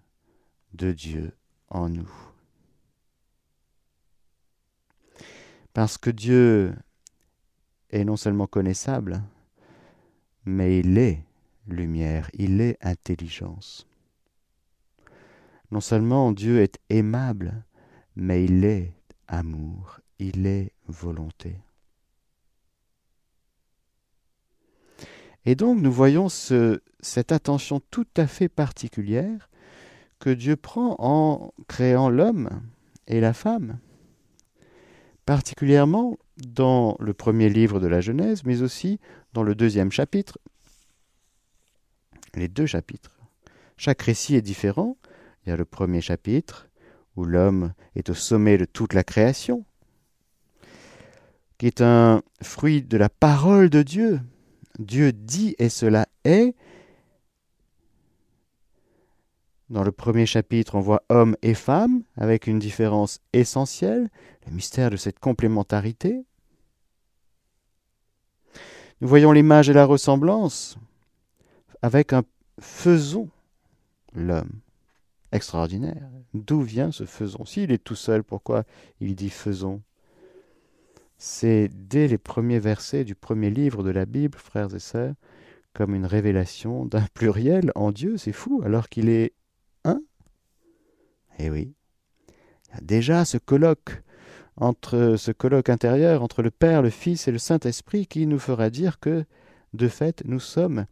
de 0.73 0.93
Dieu 0.93 1.37
en 1.69 1.91
nous. 1.91 2.26
Parce 5.77 5.99
que 5.99 6.09
Dieu 6.09 6.75
est 7.91 8.05
non 8.07 8.17
seulement 8.17 8.47
connaissable, 8.47 9.23
mais 10.47 10.79
il 10.79 10.97
est 10.97 11.23
lumière, 11.69 12.31
il 12.33 12.63
est 12.63 12.79
intelligence. 12.81 13.87
Non 15.71 15.83
seulement 15.83 16.33
Dieu 16.33 16.63
est 16.63 16.79
aimable, 16.89 17.63
mais 18.15 18.47
il 18.47 18.65
est 18.65 18.95
amour, 19.29 20.01
il 20.19 20.47
est 20.47 20.73
volonté. 20.87 21.59
Et 25.45 25.57
donc 25.57 25.79
nous 25.83 25.93
voyons 25.93 26.31
ce, 26.31 26.81
cette 27.01 27.33
attention 27.33 27.83
tout 27.91 28.09
à 28.17 28.27
fait 28.27 28.49
particulière 28.49 29.51
que 30.21 30.31
Dieu 30.31 30.57
prend 30.57 30.97
en 31.01 31.53
créant 31.69 32.09
l'homme 32.09 32.63
et 33.09 33.21
la 33.21 33.35
femme 33.35 33.79
particulièrement 35.27 36.17
dans 36.39 36.97
le 37.01 37.13
premier 37.13 37.51
livre 37.51 37.81
de 37.81 37.87
la 37.89 38.01
Genèse, 38.01 38.45
mais 38.45 38.63
aussi 38.63 39.01
dans 39.33 39.43
le 39.43 39.55
deuxième 39.55 39.93
chapitre, 39.93 40.39
les 42.35 42.49
deux 42.49 42.67
chapitres. 42.67 43.19
Chaque 43.77 44.03
récit 44.03 44.37
est 44.37 44.43
différent. 44.43 44.97
Il 45.45 45.51
y 45.51 45.53
a 45.53 45.57
le 45.57 45.65
premier 45.65 46.01
chapitre, 46.01 46.69
où 47.17 47.25
l'homme 47.25 47.73
est 47.95 48.09
au 48.09 48.15
sommet 48.15 48.57
de 48.57 48.65
toute 48.65 48.95
la 48.95 49.05
création, 49.05 49.65
qui 51.59 51.67
est 51.67 51.81
un 51.81 52.23
fruit 52.43 52.83
de 52.83 52.97
la 52.97 53.09
parole 53.09 53.69
de 53.69 53.83
Dieu. 53.83 54.21
Dieu 54.79 55.13
dit 55.13 55.57
et 55.59 55.71
cela 55.71 56.07
est, 56.25 56.55
dans 59.69 59.83
le 59.83 59.91
premier 59.91 60.27
chapitre, 60.27 60.77
on 60.77 60.81
voit 60.81 61.03
homme 61.09 61.37
et 61.43 61.55
femme 61.55 62.03
avec 62.17 62.47
une 62.47 62.61
différence 62.61 63.21
essentielle, 63.33 64.11
le 64.47 64.53
mystère 64.53 64.91
de 64.91 64.97
cette 64.97 65.19
complémentarité. 65.19 66.25
Nous 69.01 69.09
voyons 69.09 69.33
l'image 69.33 69.69
et 69.69 69.73
la 69.73 69.85
ressemblance 69.85 70.79
avec 71.83 72.13
un 72.13 72.23
faisons 72.61 73.29
l'homme. 74.15 74.61
Extraordinaire. 75.33 76.09
D'où 76.33 76.63
vient 76.63 76.93
ce 76.93 77.05
faisons 77.05 77.45
S'il 77.45 77.73
est 77.73 77.83
tout 77.83 77.97
seul, 77.97 78.23
pourquoi 78.23 78.65
il 79.01 79.15
dit 79.15 79.29
faisons 79.29 79.83
C'est 81.19 81.69
dès 81.69 82.09
les 82.09 82.17
premiers 82.17 82.61
versets 82.61 83.05
du 83.05 83.15
premier 83.15 83.51
livre 83.51 83.83
de 83.83 83.91
la 83.91 84.07
Bible, 84.07 84.39
frères 84.39 84.75
et 84.75 84.79
sœurs, 84.79 85.15
comme 85.75 85.95
une 85.95 86.07
révélation 86.07 86.87
d'un 86.87 87.05
pluriel 87.15 87.73
en 87.75 87.93
Dieu. 87.93 88.17
C'est 88.17 88.33
fou, 88.33 88.63
alors 88.65 88.89
qu'il 88.89 89.09
est 89.09 89.35
eh 91.39 91.51
oui. 91.51 91.75
Déjà 92.83 93.25
ce 93.25 93.39
colloque 93.39 94.03
entre 94.57 95.17
ce 95.19 95.31
colloque 95.33 95.69
intérieur 95.69 96.23
entre 96.23 96.43
le 96.43 96.51
Père, 96.51 96.83
le 96.83 96.91
Fils 96.91 97.29
et 97.29 97.33
le 97.33 97.39
Saint-Esprit 97.39 98.07
qui 98.07 98.27
nous 98.27 98.39
fera 98.39 98.71
dire 98.71 98.99
que, 99.01 99.25
de 99.75 99.89
fait, 99.89 100.23
nous 100.25 100.41
sommes 100.41 100.87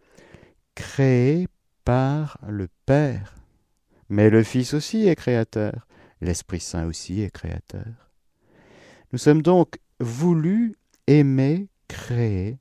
créés 0.75 1.49
par 1.85 2.38
le 2.47 2.68
Père. 2.87 3.35
Mais 4.09 4.30
le 4.30 4.42
Fils 4.42 4.75
aussi 4.75 5.09
est 5.09 5.16
créateur, 5.16 5.87
l'Esprit 6.21 6.61
Saint 6.61 6.87
aussi 6.87 7.23
est 7.23 7.30
créateur. 7.30 8.11
Nous 9.12 9.18
sommes 9.18 9.42
donc 9.42 9.78
voulus, 10.00 10.76
aimés, 11.06 11.68
créés 11.88 12.59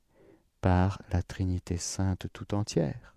par 0.61 1.01
la 1.11 1.21
Trinité 1.21 1.77
Sainte 1.77 2.27
tout 2.31 2.55
entière. 2.55 3.13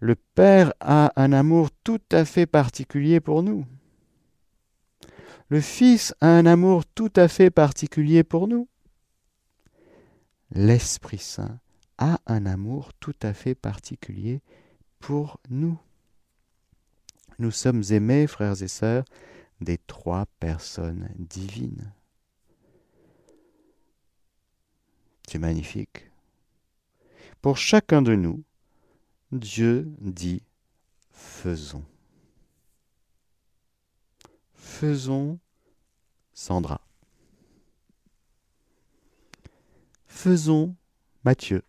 Le 0.00 0.16
Père 0.16 0.72
a 0.80 1.12
un 1.14 1.32
amour 1.32 1.70
tout 1.84 2.00
à 2.10 2.24
fait 2.24 2.46
particulier 2.46 3.20
pour 3.20 3.44
nous. 3.44 3.64
Le 5.52 5.60
Fils 5.60 6.14
a 6.22 6.28
un 6.28 6.46
amour 6.46 6.86
tout 6.86 7.12
à 7.14 7.28
fait 7.28 7.50
particulier 7.50 8.24
pour 8.24 8.48
nous. 8.48 8.70
L'Esprit 10.50 11.18
Saint 11.18 11.60
a 11.98 12.20
un 12.24 12.46
amour 12.46 12.94
tout 12.94 13.14
à 13.20 13.34
fait 13.34 13.54
particulier 13.54 14.40
pour 14.98 15.38
nous. 15.50 15.78
Nous 17.38 17.50
sommes 17.50 17.82
aimés, 17.90 18.26
frères 18.26 18.62
et 18.62 18.66
sœurs, 18.66 19.04
des 19.60 19.76
trois 19.76 20.24
personnes 20.40 21.10
divines. 21.18 21.92
C'est 25.28 25.38
magnifique. 25.38 26.10
Pour 27.42 27.58
chacun 27.58 28.00
de 28.00 28.14
nous, 28.14 28.42
Dieu 29.32 29.86
dit 30.00 30.42
faisons. 31.10 31.84
Faisons 34.62 35.40
Sandra. 36.32 36.80
Faisons 40.06 40.76
Mathieu. 41.24 41.62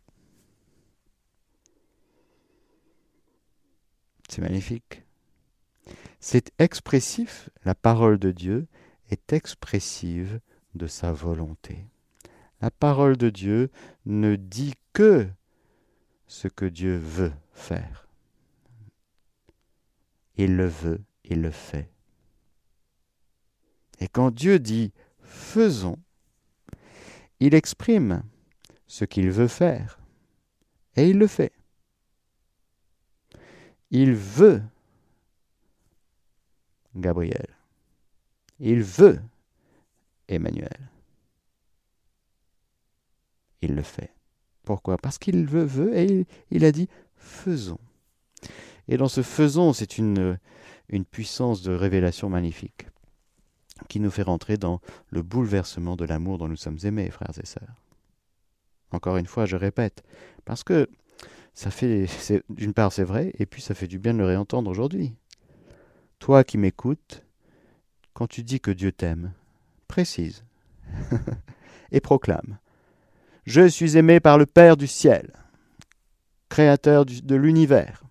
C'est 4.29 4.41
magnifique. 4.41 5.03
C'est 6.19 6.53
expressif, 6.59 7.49
la 7.65 7.73
parole 7.75 8.19
de 8.19 8.31
Dieu 8.31 8.67
est 9.09 9.33
expressive 9.33 10.39
de 10.75 10.85
sa 10.85 11.11
volonté. 11.11 11.87
La 12.61 12.69
parole 12.71 13.17
de 13.17 13.31
Dieu 13.31 13.71
ne 14.05 14.35
dit 14.35 14.75
que 14.93 15.27
ce 16.27 16.47
que 16.47 16.65
Dieu 16.65 16.97
veut 16.97 17.33
faire. 17.53 18.07
Il 20.37 20.55
le 20.55 20.67
veut, 20.67 21.01
il 21.25 21.41
le 21.41 21.51
fait. 21.51 21.92
Et 23.99 24.07
quand 24.07 24.31
Dieu 24.31 24.59
dit 24.59 24.91
faisons, 25.21 25.97
il 27.39 27.55
exprime 27.55 28.23
ce 28.87 29.05
qu'il 29.05 29.31
veut 29.31 29.47
faire. 29.47 29.99
Et 30.95 31.09
il 31.09 31.17
le 31.17 31.27
fait. 31.27 31.51
Il 33.91 34.13
veut 34.13 34.61
Gabriel. 36.95 37.47
Il 38.59 38.81
veut 38.83 39.19
Emmanuel. 40.27 40.89
Il 43.61 43.75
le 43.75 43.81
fait. 43.81 44.13
Pourquoi? 44.63 44.97
Parce 44.97 45.17
qu'il 45.17 45.45
veut, 45.45 45.63
veut, 45.63 45.97
et 45.97 46.25
il, 46.51 46.65
a 46.65 46.71
dit 46.71 46.87
faisons. 47.15 47.79
Et 48.87 48.97
dans 48.97 49.07
ce 49.07 49.21
faisons, 49.21 49.73
c'est 49.73 49.97
une, 49.97 50.39
une 50.89 51.05
puissance 51.05 51.61
de 51.61 51.73
révélation 51.73 52.29
magnifique 52.29 52.87
qui 53.87 53.99
nous 53.99 54.11
fait 54.11 54.23
rentrer 54.23 54.57
dans 54.57 54.79
le 55.09 55.21
bouleversement 55.21 55.95
de 55.95 56.05
l'amour 56.05 56.37
dont 56.37 56.47
nous 56.47 56.55
sommes 56.55 56.79
aimés, 56.83 57.09
frères 57.09 57.37
et 57.41 57.45
sœurs. 57.45 57.83
Encore 58.91 59.17
une 59.17 59.25
fois, 59.25 59.45
je 59.45 59.55
répète, 59.55 60.03
parce 60.45 60.63
que 60.63 60.87
ça 61.53 61.71
fait, 61.71 62.07
d'une 62.49 62.73
part 62.73 62.93
c'est 62.93 63.03
vrai, 63.03 63.31
et 63.37 63.45
puis 63.45 63.61
ça 63.61 63.73
fait 63.73 63.87
du 63.87 63.99
bien 63.99 64.13
de 64.13 64.19
le 64.19 64.25
réentendre 64.25 64.69
aujourd'hui. 64.69 65.13
Toi 66.19 66.43
qui 66.43 66.57
m'écoutes, 66.57 67.23
quand 68.13 68.27
tu 68.27 68.43
dis 68.43 68.59
que 68.59 68.71
Dieu 68.71 68.91
t'aime, 68.91 69.33
précise 69.87 70.45
et 71.91 71.99
proclame. 71.99 72.57
Je 73.45 73.67
suis 73.67 73.97
aimé 73.97 74.19
par 74.19 74.37
le 74.37 74.45
Père 74.45 74.77
du 74.77 74.87
ciel, 74.87 75.33
créateur 76.49 77.05
de 77.05 77.35
l'univers. 77.35 78.03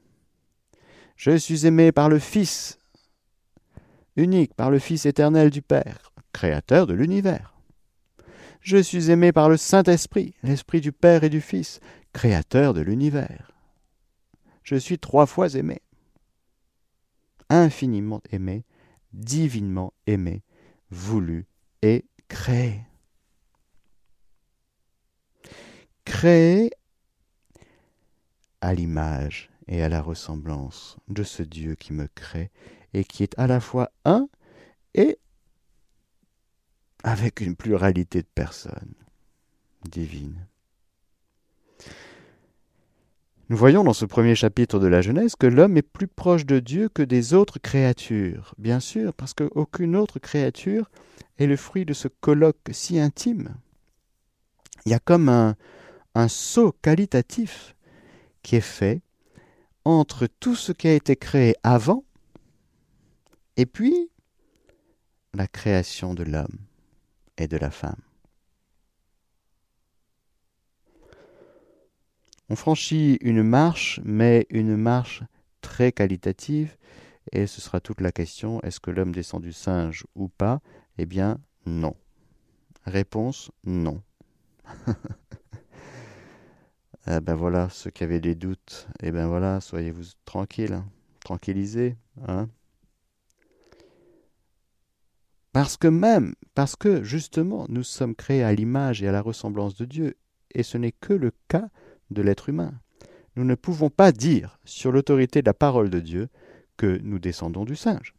Je 1.16 1.36
suis 1.36 1.66
aimé 1.66 1.92
par 1.92 2.08
le 2.08 2.18
Fils 2.18 2.78
unique, 4.16 4.54
par 4.54 4.70
le 4.70 4.78
Fils 4.78 5.06
éternel 5.06 5.50
du 5.50 5.62
Père, 5.62 6.12
créateur 6.32 6.86
de 6.86 6.94
l'univers. 6.94 7.54
Je 8.60 8.76
suis 8.76 9.10
aimé 9.10 9.32
par 9.32 9.48
le 9.48 9.56
Saint-Esprit, 9.56 10.34
l'Esprit 10.42 10.80
du 10.80 10.92
Père 10.92 11.24
et 11.24 11.30
du 11.30 11.40
Fils, 11.40 11.80
Créateur 12.12 12.74
de 12.74 12.82
l'univers. 12.82 13.52
Je 14.62 14.76
suis 14.76 14.98
trois 14.98 15.26
fois 15.26 15.48
aimé, 15.54 15.80
infiniment 17.48 18.22
aimé, 18.30 18.64
divinement 19.12 19.92
aimé, 20.06 20.42
voulu 20.90 21.46
et 21.80 22.04
créé. 22.28 22.82
Créé 26.04 26.70
à 28.60 28.74
l'image 28.74 29.50
et 29.66 29.82
à 29.82 29.88
la 29.88 30.02
ressemblance 30.02 30.98
de 31.08 31.22
ce 31.22 31.42
Dieu 31.42 31.74
qui 31.74 31.92
me 31.92 32.08
crée 32.14 32.50
et 32.94 33.04
qui 33.04 33.22
est 33.22 33.38
à 33.38 33.46
la 33.46 33.60
fois 33.60 33.90
un 34.04 34.28
et 34.94 35.18
avec 37.04 37.40
une 37.40 37.56
pluralité 37.56 38.22
de 38.22 38.28
personnes 38.34 38.94
divines. 39.88 40.46
Nous 43.48 43.56
voyons 43.56 43.84
dans 43.84 43.92
ce 43.92 44.06
premier 44.06 44.34
chapitre 44.34 44.78
de 44.78 44.86
la 44.86 45.02
Genèse 45.02 45.36
que 45.36 45.46
l'homme 45.46 45.76
est 45.76 45.82
plus 45.82 46.06
proche 46.06 46.46
de 46.46 46.58
Dieu 46.58 46.88
que 46.88 47.02
des 47.02 47.34
autres 47.34 47.58
créatures, 47.58 48.54
bien 48.56 48.80
sûr, 48.80 49.12
parce 49.12 49.34
qu'aucune 49.34 49.96
autre 49.96 50.18
créature 50.18 50.90
est 51.38 51.46
le 51.46 51.56
fruit 51.56 51.84
de 51.84 51.92
ce 51.92 52.08
colloque 52.08 52.56
si 52.70 52.98
intime. 52.98 53.54
Il 54.86 54.92
y 54.92 54.94
a 54.94 54.98
comme 54.98 55.28
un, 55.28 55.56
un 56.14 56.28
saut 56.28 56.74
qualitatif 56.82 57.74
qui 58.42 58.56
est 58.56 58.60
fait 58.60 59.02
entre 59.84 60.26
tout 60.26 60.54
ce 60.54 60.72
qui 60.72 60.88
a 60.88 60.94
été 60.94 61.16
créé 61.16 61.54
avant 61.62 62.04
et 63.56 63.66
puis 63.66 64.10
la 65.34 65.46
création 65.46 66.14
de 66.14 66.22
l'homme 66.22 66.58
et 67.38 67.48
de 67.48 67.56
la 67.56 67.70
femme. 67.70 68.00
On 72.48 72.56
franchit 72.56 73.18
une 73.22 73.42
marche, 73.42 74.00
mais 74.04 74.46
une 74.50 74.76
marche 74.76 75.22
très 75.62 75.90
qualitative, 75.90 76.76
et 77.30 77.46
ce 77.46 77.60
sera 77.60 77.80
toute 77.80 78.00
la 78.00 78.12
question, 78.12 78.60
est-ce 78.62 78.80
que 78.80 78.90
l'homme 78.90 79.14
descend 79.14 79.42
du 79.42 79.52
singe 79.52 80.04
ou 80.14 80.28
pas? 80.28 80.60
Eh 80.98 81.06
bien, 81.06 81.38
non. 81.64 81.96
Réponse, 82.84 83.50
non. 83.64 84.02
eh 87.06 87.20
ben 87.22 87.34
voilà, 87.34 87.68
ceux 87.70 87.90
qui 87.90 88.04
avaient 88.04 88.20
des 88.20 88.34
doutes, 88.34 88.88
eh 89.02 89.12
ben 89.12 89.28
voilà, 89.28 89.60
soyez-vous 89.60 90.04
tranquilles, 90.24 90.82
tranquillisés. 91.20 91.96
Hein 92.26 92.48
parce 95.52 95.76
que 95.76 95.88
même, 95.88 96.34
parce 96.54 96.76
que 96.76 97.02
justement, 97.02 97.66
nous 97.68 97.82
sommes 97.82 98.14
créés 98.14 98.42
à 98.42 98.54
l'image 98.54 99.02
et 99.02 99.08
à 99.08 99.12
la 99.12 99.20
ressemblance 99.20 99.76
de 99.76 99.84
Dieu, 99.84 100.16
et 100.54 100.62
ce 100.62 100.78
n'est 100.78 100.92
que 100.92 101.12
le 101.12 101.32
cas 101.48 101.68
de 102.10 102.22
l'être 102.22 102.48
humain. 102.48 102.72
Nous 103.36 103.44
ne 103.44 103.54
pouvons 103.54 103.90
pas 103.90 104.12
dire, 104.12 104.58
sur 104.64 104.92
l'autorité 104.92 105.40
de 105.40 105.46
la 105.46 105.54
parole 105.54 105.90
de 105.90 106.00
Dieu, 106.00 106.28
que 106.76 106.98
nous 107.02 107.18
descendons 107.18 107.64
du 107.64 107.76
singe. 107.76 108.14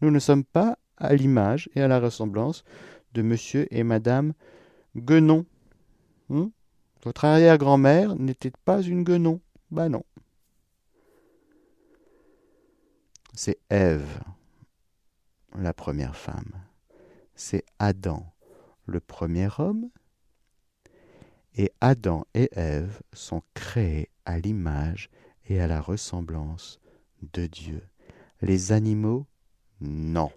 Nous 0.00 0.10
ne 0.10 0.18
sommes 0.18 0.44
pas 0.44 0.78
à 0.96 1.14
l'image 1.14 1.68
et 1.74 1.82
à 1.82 1.88
la 1.88 2.00
ressemblance 2.00 2.64
de 3.14 3.22
monsieur 3.22 3.72
et 3.74 3.84
madame 3.84 4.34
Guenon. 4.96 5.46
Hmm? 6.28 6.48
Votre 7.04 7.24
arrière-grand-mère 7.24 8.16
n'était 8.16 8.52
pas 8.64 8.82
une 8.82 9.04
Guenon. 9.04 9.40
Ben 9.70 9.88
non. 9.88 10.04
C'est 13.34 13.58
Ève 13.70 14.20
la 15.62 15.72
première 15.72 16.16
femme. 16.16 16.52
C'est 17.34 17.64
Adam, 17.78 18.32
le 18.86 19.00
premier 19.00 19.48
homme. 19.58 19.90
Et 21.54 21.72
Adam 21.80 22.24
et 22.34 22.48
Ève 22.52 23.00
sont 23.12 23.42
créés 23.54 24.10
à 24.24 24.38
l'image 24.38 25.10
et 25.48 25.60
à 25.60 25.66
la 25.66 25.80
ressemblance 25.80 26.78
de 27.32 27.46
Dieu. 27.46 27.82
Les 28.40 28.70
animaux, 28.70 29.26
non. 29.80 30.30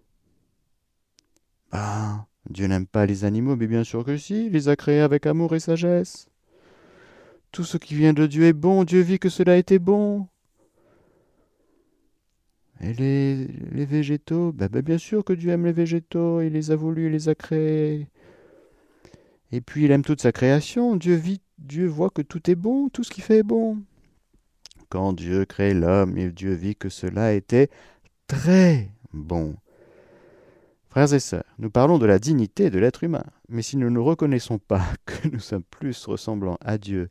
Ah, 1.72 2.26
Dieu 2.50 2.68
n'aime 2.68 2.88
pas 2.88 3.06
les 3.06 3.24
animaux, 3.24 3.56
mais 3.56 3.68
bien 3.68 3.84
sûr 3.84 4.04
que 4.04 4.18
si, 4.18 4.48
il 4.48 4.54
les 4.54 4.68
a 4.68 4.76
créés 4.76 5.02
avec 5.02 5.26
amour 5.26 5.54
et 5.54 5.60
sagesse. 5.60 6.28
Tout 7.52 7.64
ce 7.64 7.78
qui 7.78 7.96
vient 7.96 8.14
de 8.14 8.26
Dieu 8.26 8.46
est 8.46 8.54
bon, 8.54 8.84
Dieu 8.84 9.02
vit 9.02 9.20
que 9.20 9.30
cela 9.30 9.58
était 9.58 9.80
bon. 9.80 10.28
Et 12.82 12.94
les, 12.94 13.48
les 13.72 13.86
végétaux, 13.86 14.52
bah, 14.52 14.68
bah, 14.68 14.82
bien 14.82 14.98
sûr 14.98 15.24
que 15.24 15.34
Dieu 15.34 15.52
aime 15.52 15.66
les 15.66 15.72
végétaux, 15.72 16.42
il 16.42 16.54
les 16.54 16.72
a 16.72 16.76
voulus, 16.76 17.08
il 17.08 17.12
les 17.12 17.30
a 17.30 17.36
créés. 17.36 18.08
Et 19.52 19.62
puis 19.62 19.86
il 19.86 19.92
aime 19.92 20.04
toute 20.04 20.22
sa 20.22 20.32
création, 20.32 20.96
Dieu 20.96 21.16
vit, 21.16 21.42
Dieu 21.60 21.86
voit 21.86 22.10
que 22.10 22.22
tout 22.22 22.50
est 22.50 22.56
bon, 22.56 22.90
tout 22.90 23.04
ce 23.04 23.12
qu'il 23.12 23.24
fait 23.24 23.40
est 23.40 23.44
bon. 23.44 23.78
Quand 24.90 25.14
Dieu 25.14 25.46
crée 25.46 25.74
l'homme, 25.74 26.16
Dieu 26.32 26.54
vit 26.54 26.76
que 26.76 26.90
cela 26.90 27.34
était 27.34 27.70
très 28.28 28.90
bon. 29.14 29.56
Frères 30.90 31.14
et 31.14 31.20
sœurs, 31.20 31.46
nous 31.60 31.70
parlons 31.70 32.00
de 32.00 32.06
la 32.06 32.20
dignité 32.20 32.70
de 32.70 32.80
l'être 32.80 33.04
humain, 33.04 33.24
mais 33.48 33.62
si 33.62 33.78
nous 33.78 33.90
ne 33.90 34.00
reconnaissons 34.00 34.58
pas 34.58 34.84
que 35.06 35.28
nous 35.28 35.40
sommes 35.40 35.64
plus 35.64 36.06
ressemblants 36.06 36.58
à 36.62 36.78
Dieu 36.78 37.10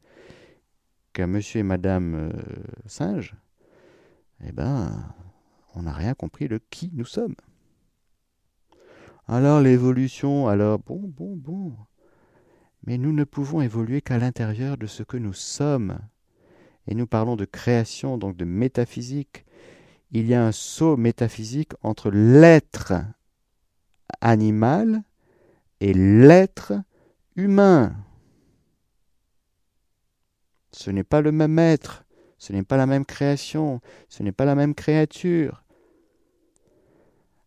qu'à 1.13 1.27
monsieur 1.27 1.61
et 1.61 1.65
madame 1.65 2.15
euh, 2.15 2.31
singe, 2.87 3.35
eh 4.45 4.53
ben, 4.53 5.15
on 5.75 5.83
n'a 5.83 5.93
rien 5.93 6.15
compris 6.15 6.49
de 6.49 6.61
qui 6.71 6.91
nous 6.93 7.05
sommes. 7.05 7.35
Alors 9.29 9.61
l'évolution, 9.61 10.49
alors 10.49 10.79
bon, 10.79 11.01
bon, 11.03 11.37
bon. 11.37 11.77
Mais 12.85 12.99
nous 12.99 13.13
ne 13.13 13.25
pouvons 13.25 13.61
évoluer 13.61 14.01
qu'à 14.01 14.19
l'intérieur 14.19 14.77
de 14.77 14.87
ce 14.87 15.03
que 15.03 15.17
nous 15.17 15.35
sommes. 15.35 15.99
Et 16.87 16.95
nous 16.95 17.07
parlons 17.07 17.37
de 17.37 17.45
création, 17.45 18.19
donc 18.19 18.37
de 18.37 18.45
métaphysique, 18.45 19.45
il 20.11 20.27
y 20.27 20.35
a 20.35 20.45
un 20.45 20.53
saut 20.53 20.97
métaphysique 20.97 21.73
entre 21.83 22.11
l'être 22.11 22.95
animal 24.21 25.03
et 25.81 25.95
l'être 25.95 26.73
humain. 27.37 27.95
Ce 30.73 30.91
n'est 30.91 31.05
pas 31.05 31.21
le 31.21 31.33
même 31.33 31.59
être, 31.59 32.05
ce 32.41 32.55
n'est 32.55 32.63
pas 32.63 32.79
la 32.79 32.87
même 32.87 33.05
création, 33.05 33.81
ce 34.09 34.23
n'est 34.23 34.33
pas 34.33 34.47
la 34.47 34.55
même 34.55 34.75
créature. 34.75 35.63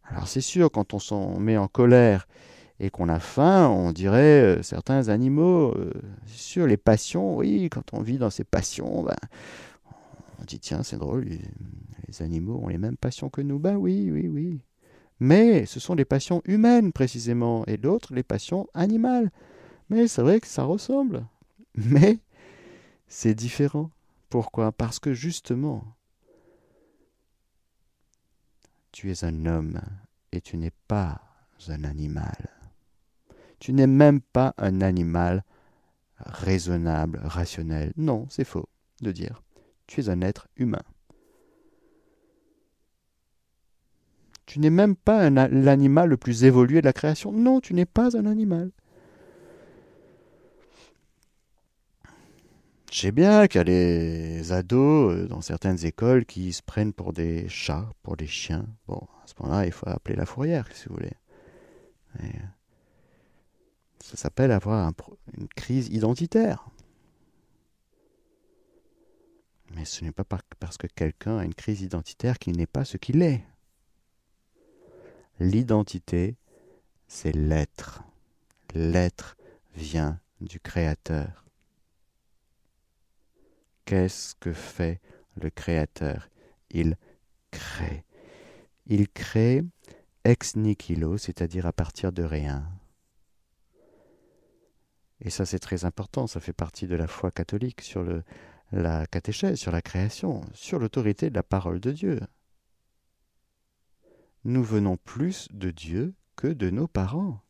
Alors 0.03 0.27
c'est 0.27 0.39
sûr, 0.39 0.71
quand 0.71 0.93
on 0.93 0.99
s'en 0.99 1.39
met 1.39 1.57
en 1.57 1.67
colère 1.67 2.27
et 2.79 2.91
qu'on 2.91 3.09
a 3.09 3.19
faim, 3.19 3.69
on 3.69 3.91
dirait 3.91 4.57
euh, 4.59 4.61
certains 4.61 5.09
animaux, 5.09 5.73
euh, 5.75 5.91
c'est 6.27 6.37
sûr, 6.37 6.67
les 6.67 6.77
passions, 6.77 7.37
oui, 7.37 7.69
quand 7.71 7.91
on 7.93 8.01
vit 8.01 8.19
dans 8.19 8.29
ces 8.29 8.43
passions, 8.43 9.01
ben, 9.01 9.15
on 10.39 10.43
dit 10.45 10.59
tiens, 10.59 10.83
c'est 10.83 10.97
drôle, 10.97 11.23
les, 11.23 11.41
les, 12.07 12.21
animaux 12.21 12.61
ont 12.63 12.67
les 12.67 12.77
mêmes 12.77 12.97
passions 12.97 13.29
que 13.29 13.41
nous. 13.41 13.57
Ben 13.57 13.75
oui, 13.75 14.11
oui, 14.11 14.27
oui. 14.27 14.61
Mais 15.19 15.65
ce 15.65 15.79
sont 15.79 15.95
des 15.95 16.05
passions 16.05 16.43
humaines 16.45 16.91
précisément, 16.91 17.65
et 17.65 17.77
d'autres 17.77 18.13
les 18.13 18.23
passions 18.23 18.67
animales. 18.75 19.31
Mais 19.89 20.07
c'est 20.07 20.21
vrai 20.21 20.39
que 20.39 20.47
ça 20.47 20.65
ressemble. 20.65 21.25
Mais 21.75 22.19
c'est 23.07 23.33
différent. 23.33 23.89
Pourquoi? 24.33 24.71
Parce 24.71 24.97
que 24.97 25.13
justement, 25.13 25.95
tu 28.91 29.11
es 29.11 29.23
un 29.23 29.45
homme 29.45 29.79
et 30.31 30.41
tu 30.41 30.57
n'es 30.57 30.71
pas 30.87 31.21
un 31.67 31.83
animal. 31.83 32.49
Tu 33.59 33.73
n'es 33.73 33.85
même 33.85 34.21
pas 34.21 34.55
un 34.57 34.81
animal 34.81 35.43
raisonnable, 36.17 37.21
rationnel. 37.23 37.93
Non, 37.95 38.25
c'est 38.31 38.43
faux 38.43 38.67
de 39.03 39.11
dire. 39.11 39.43
Tu 39.85 40.01
es 40.01 40.09
un 40.09 40.21
être 40.21 40.47
humain. 40.57 40.81
Tu 44.47 44.57
n'es 44.57 44.71
même 44.71 44.95
pas 44.95 45.29
l'animal 45.29 46.09
le 46.09 46.17
plus 46.17 46.43
évolué 46.43 46.81
de 46.81 46.87
la 46.87 46.93
création. 46.93 47.31
Non, 47.31 47.61
tu 47.61 47.75
n'es 47.75 47.85
pas 47.85 48.17
un 48.17 48.25
animal. 48.25 48.71
Je 52.93 52.99
sais 52.99 53.11
bien 53.11 53.47
qu'il 53.47 53.57
y 53.57 53.61
a 53.61 53.63
des 53.63 54.51
ados 54.51 55.15
euh, 55.15 55.27
dans 55.27 55.41
certaines 55.41 55.83
écoles 55.83 56.25
qui 56.25 56.53
se 56.53 56.61
prennent 56.61 56.93
pour 56.93 57.11
des 57.11 57.49
chats, 57.49 57.89
pour 58.03 58.15
des 58.15 58.27
chiens. 58.27 58.67
Bon, 58.87 59.07
à 59.23 59.25
ce 59.25 59.33
moment-là, 59.39 59.65
il 59.65 59.71
faut 59.71 59.89
appeler 59.89 60.15
la 60.15 60.27
fourrière, 60.27 60.67
si 60.75 60.87
vous 60.87 60.93
voulez. 60.93 61.17
Euh, 62.19 62.27
ça 63.99 64.15
s'appelle 64.15 64.51
avoir 64.51 64.91
une 65.35 65.47
crise 65.47 65.87
identitaire. 65.87 66.69
Mais 69.73 69.85
ce 69.85 70.05
n'est 70.05 70.11
pas 70.11 70.23
parce 70.59 70.77
que 70.77 70.85
quelqu'un 70.85 71.39
a 71.39 71.45
une 71.45 71.55
crise 71.55 71.81
identitaire 71.81 72.37
qu'il 72.37 72.55
n'est 72.55 72.67
pas 72.67 72.85
ce 72.85 72.97
qu'il 72.97 73.23
est. 73.23 73.43
L'identité, 75.39 76.35
c'est 77.07 77.35
l'être. 77.35 78.03
L'être 78.75 79.35
vient 79.73 80.19
du 80.41 80.59
Créateur. 80.59 81.42
Qu'est-ce 83.85 84.35
que 84.35 84.53
fait 84.53 85.01
le 85.35 85.49
Créateur? 85.49 86.29
Il 86.69 86.97
crée. 87.51 88.05
Il 88.85 89.09
crée 89.09 89.63
ex 90.23 90.55
nihilo, 90.55 91.17
c'est-à-dire 91.17 91.65
à 91.65 91.73
partir 91.73 92.11
de 92.11 92.23
rien. 92.23 92.69
Et 95.19 95.29
ça 95.29 95.45
c'est 95.45 95.59
très 95.59 95.85
important, 95.85 96.27
ça 96.27 96.39
fait 96.39 96.53
partie 96.53 96.87
de 96.87 96.95
la 96.95 97.07
foi 97.07 97.31
catholique 97.31 97.81
sur 97.81 98.05
la 98.71 99.05
catéchèse, 99.05 99.59
sur 99.59 99.71
la 99.71 99.81
création, 99.81 100.41
sur 100.53 100.79
l'autorité 100.79 101.29
de 101.29 101.35
la 101.35 101.43
parole 101.43 101.79
de 101.79 101.91
Dieu. 101.91 102.19
Nous 104.43 104.63
venons 104.63 104.97
plus 104.97 105.47
de 105.51 105.71
Dieu 105.71 106.13
que 106.35 106.47
de 106.47 106.69
nos 106.69 106.87
parents. 106.87 107.42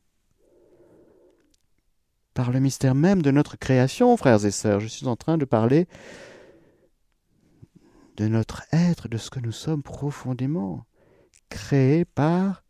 Par 2.33 2.51
le 2.51 2.59
mystère 2.59 2.95
même 2.95 3.21
de 3.21 3.31
notre 3.31 3.57
création, 3.57 4.15
frères 4.17 4.43
et 4.45 4.51
sœurs, 4.51 4.79
je 4.79 4.87
suis 4.87 5.07
en 5.07 5.15
train 5.15 5.37
de 5.37 5.45
parler 5.45 5.87
de 8.17 8.27
notre 8.27 8.63
être, 8.71 9.07
de 9.07 9.17
ce 9.17 9.29
que 9.29 9.39
nous 9.39 9.51
sommes 9.51 9.83
profondément, 9.83 10.85
créés 11.49 12.05
par 12.05 12.63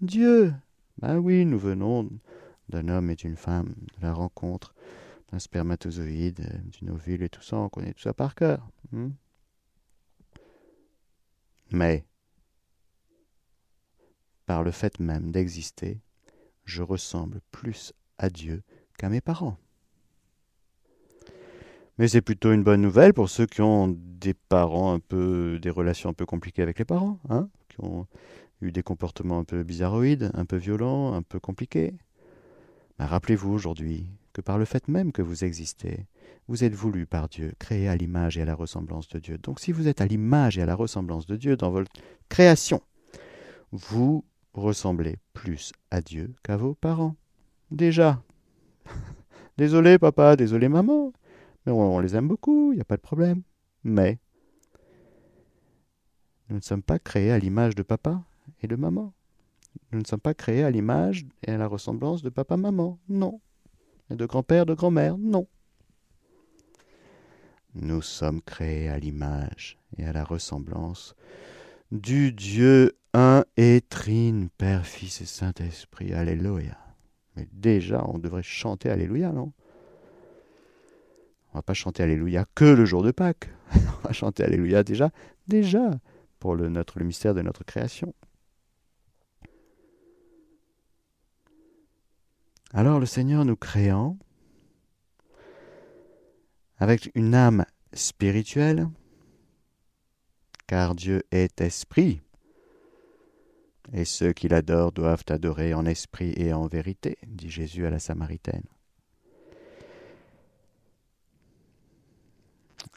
Dieu. 0.00 0.54
Ben 0.98 1.18
oui, 1.18 1.44
nous 1.44 1.58
venons 1.58 2.08
d'un 2.68 2.88
homme 2.88 3.10
et 3.10 3.16
d'une 3.16 3.36
femme, 3.36 3.74
de 3.96 4.02
la 4.02 4.12
rencontre 4.12 4.74
d'un 5.30 5.38
spermatozoïde, 5.38 6.62
d'une 6.70 6.90
ovule 6.90 7.22
et 7.22 7.28
tout 7.28 7.42
ça, 7.42 7.56
on 7.56 7.68
connaît 7.68 7.92
tout 7.92 8.02
ça 8.02 8.14
par 8.14 8.34
cœur. 8.34 8.66
Hmm. 8.92 9.10
Mais, 11.70 12.06
par 14.46 14.62
le 14.62 14.70
fait 14.70 14.98
même 15.00 15.30
d'exister, 15.30 16.00
je 16.64 16.82
ressemble 16.82 17.40
plus 17.50 17.92
à 18.16 18.30
Dieu 18.30 18.62
qu'à 18.98 19.08
mes 19.08 19.22
parents. 19.22 19.56
Mais 21.96 22.06
c'est 22.06 22.20
plutôt 22.20 22.52
une 22.52 22.62
bonne 22.62 22.80
nouvelle 22.80 23.14
pour 23.14 23.28
ceux 23.28 23.46
qui 23.46 23.60
ont 23.60 23.88
des 23.88 24.34
parents 24.34 24.92
un 24.92 25.00
peu, 25.00 25.58
des 25.60 25.70
relations 25.70 26.10
un 26.10 26.12
peu 26.12 26.26
compliquées 26.26 26.62
avec 26.62 26.78
les 26.78 26.84
parents, 26.84 27.18
hein, 27.28 27.48
qui 27.68 27.76
ont 27.80 28.06
eu 28.60 28.70
des 28.70 28.82
comportements 28.82 29.38
un 29.38 29.44
peu 29.44 29.62
bizarroïdes, 29.62 30.30
un 30.34 30.44
peu 30.44 30.56
violents, 30.56 31.14
un 31.14 31.22
peu 31.22 31.40
compliqués. 31.40 31.94
Rappelez-vous 32.98 33.52
aujourd'hui 33.52 34.06
que 34.32 34.40
par 34.40 34.58
le 34.58 34.64
fait 34.64 34.86
même 34.88 35.10
que 35.10 35.22
vous 35.22 35.44
existez, 35.44 36.06
vous 36.46 36.62
êtes 36.62 36.74
voulu 36.74 37.06
par 37.06 37.28
Dieu, 37.28 37.52
créé 37.58 37.88
à 37.88 37.96
l'image 37.96 38.38
et 38.38 38.42
à 38.42 38.44
la 38.44 38.54
ressemblance 38.54 39.08
de 39.08 39.18
Dieu. 39.18 39.38
Donc 39.38 39.58
si 39.58 39.72
vous 39.72 39.88
êtes 39.88 40.00
à 40.00 40.06
l'image 40.06 40.58
et 40.58 40.62
à 40.62 40.66
la 40.66 40.74
ressemblance 40.74 41.26
de 41.26 41.36
Dieu 41.36 41.56
dans 41.56 41.70
votre 41.70 41.90
création, 42.28 42.80
vous 43.72 44.24
ressemblez 44.54 45.16
plus 45.32 45.72
à 45.90 46.00
Dieu 46.00 46.34
qu'à 46.42 46.56
vos 46.56 46.74
parents. 46.74 47.16
Déjà. 47.70 48.22
Désolé 49.58 49.98
papa, 49.98 50.36
désolé 50.36 50.68
maman, 50.68 51.12
on, 51.66 51.98
les 51.98 52.16
aime 52.16 52.28
beaucoup, 52.28 52.72
il 52.72 52.76
n'y 52.76 52.80
a 52.80 52.84
pas 52.84 52.96
de 52.96 53.02
problème. 53.02 53.42
Mais 53.84 54.18
nous 56.48 56.56
ne 56.56 56.62
sommes 56.62 56.82
pas 56.82 56.98
créés 56.98 57.32
à 57.32 57.38
l'image 57.38 57.74
de 57.74 57.82
papa 57.82 58.22
et 58.62 58.68
de 58.68 58.76
maman. 58.76 59.12
Nous 59.92 59.98
ne 59.98 60.04
sommes 60.04 60.20
pas 60.20 60.34
créés 60.34 60.64
à 60.64 60.70
l'image 60.70 61.26
et 61.46 61.50
à 61.50 61.58
la 61.58 61.66
ressemblance 61.66 62.22
de 62.22 62.30
papa-maman, 62.30 62.98
non. 63.08 63.40
Et 64.10 64.14
de 64.14 64.26
grand-père, 64.26 64.64
de 64.64 64.74
grand-mère, 64.74 65.18
non. 65.18 65.46
Nous 67.74 68.02
sommes 68.02 68.40
créés 68.40 68.88
à 68.88 68.98
l'image 68.98 69.78
et 69.98 70.06
à 70.06 70.12
la 70.12 70.24
ressemblance 70.24 71.14
du 71.90 72.32
Dieu 72.32 72.96
un 73.14 73.44
et 73.56 73.82
trine, 73.88 74.48
Père, 74.56 74.86
Fils 74.86 75.20
et 75.20 75.26
Saint-Esprit. 75.26 76.12
Alléluia. 76.12 76.87
Déjà, 77.52 78.04
on 78.06 78.18
devrait 78.18 78.42
chanter 78.42 78.90
Alléluia, 78.90 79.32
non? 79.32 79.52
On 81.52 81.58
va 81.58 81.62
pas 81.62 81.74
chanter 81.74 82.02
Alléluia 82.02 82.44
que 82.54 82.64
le 82.64 82.84
jour 82.84 83.02
de 83.02 83.10
Pâques. 83.10 83.50
on 83.74 84.06
va 84.06 84.12
chanter 84.12 84.44
Alléluia 84.44 84.82
déjà, 84.82 85.10
déjà 85.46 85.90
pour 86.38 86.54
le, 86.54 86.68
le 86.68 87.04
mystère 87.04 87.34
de 87.34 87.42
notre 87.42 87.64
création. 87.64 88.14
Alors 92.72 93.00
le 93.00 93.06
Seigneur 93.06 93.44
nous 93.44 93.56
créant 93.56 94.18
avec 96.76 97.10
une 97.14 97.34
âme 97.34 97.64
spirituelle, 97.92 98.88
car 100.66 100.94
Dieu 100.94 101.22
est 101.30 101.60
esprit, 101.60 102.20
et 103.92 104.04
ceux 104.04 104.32
qui 104.32 104.48
l'adorent 104.48 104.92
doivent 104.92 105.24
adorer 105.28 105.74
en 105.74 105.86
esprit 105.86 106.32
et 106.36 106.52
en 106.52 106.66
vérité, 106.66 107.18
dit 107.26 107.50
Jésus 107.50 107.86
à 107.86 107.90
la 107.90 107.98
Samaritaine. 107.98 108.66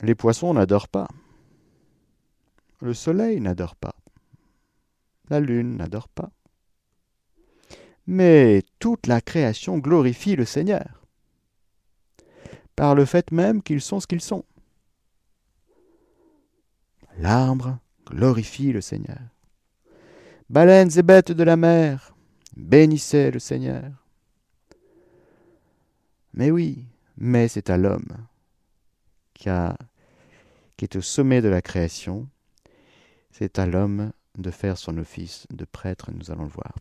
Les 0.02 0.16
poissons 0.16 0.54
n'adorent 0.54 0.88
pas. 0.88 1.08
Le 2.82 2.94
soleil 2.94 3.40
n'adore 3.40 3.76
pas. 3.76 3.96
La 5.30 5.40
lune 5.40 5.78
n'adore 5.78 6.10
pas. 6.10 6.32
Mais 8.08 8.64
toute 8.80 9.08
la 9.08 9.22
création 9.22 9.78
glorifie 9.78 10.36
le 10.36 10.46
Seigneur, 10.46 11.06
par 12.76 12.96
le 12.96 13.06
fait 13.06 13.32
même 13.32 13.62
qu'ils 13.62 13.82
sont 13.82 14.00
ce 14.00 14.08
qu'ils 14.08 14.22
sont. 14.22 14.44
L'arbre 17.18 17.78
glorifie 18.06 18.72
le 18.72 18.82
Seigneur. 18.82 19.20
Baleines 20.52 20.92
et 20.98 21.02
bêtes 21.02 21.32
de 21.32 21.44
la 21.44 21.56
mer, 21.56 22.14
bénissez 22.58 23.32
le 23.32 23.40
Seigneur. 23.40 23.90
Mais 26.34 26.52
oui, 26.52 26.84
mais 27.16 27.48
c'est 27.48 27.70
à 27.70 27.78
l'homme 27.78 28.28
qui 29.34 29.48
est 29.48 30.96
au 30.98 31.02
sommet 31.02 31.42
de 31.42 31.48
la 31.48 31.62
création, 31.62 32.28
c'est 33.32 33.60
à 33.60 33.66
l'homme 33.66 34.12
de 34.38 34.52
faire 34.52 34.78
son 34.78 34.98
office 34.98 35.48
de 35.52 35.64
prêtre, 35.64 36.12
nous 36.12 36.32
allons 36.32 36.44
le 36.44 36.50
voir. 36.50 36.76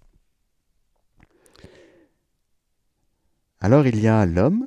Alors 3.61 3.87
il 3.87 4.00
y 4.00 4.09
a 4.09 4.26
l'homme, 4.26 4.66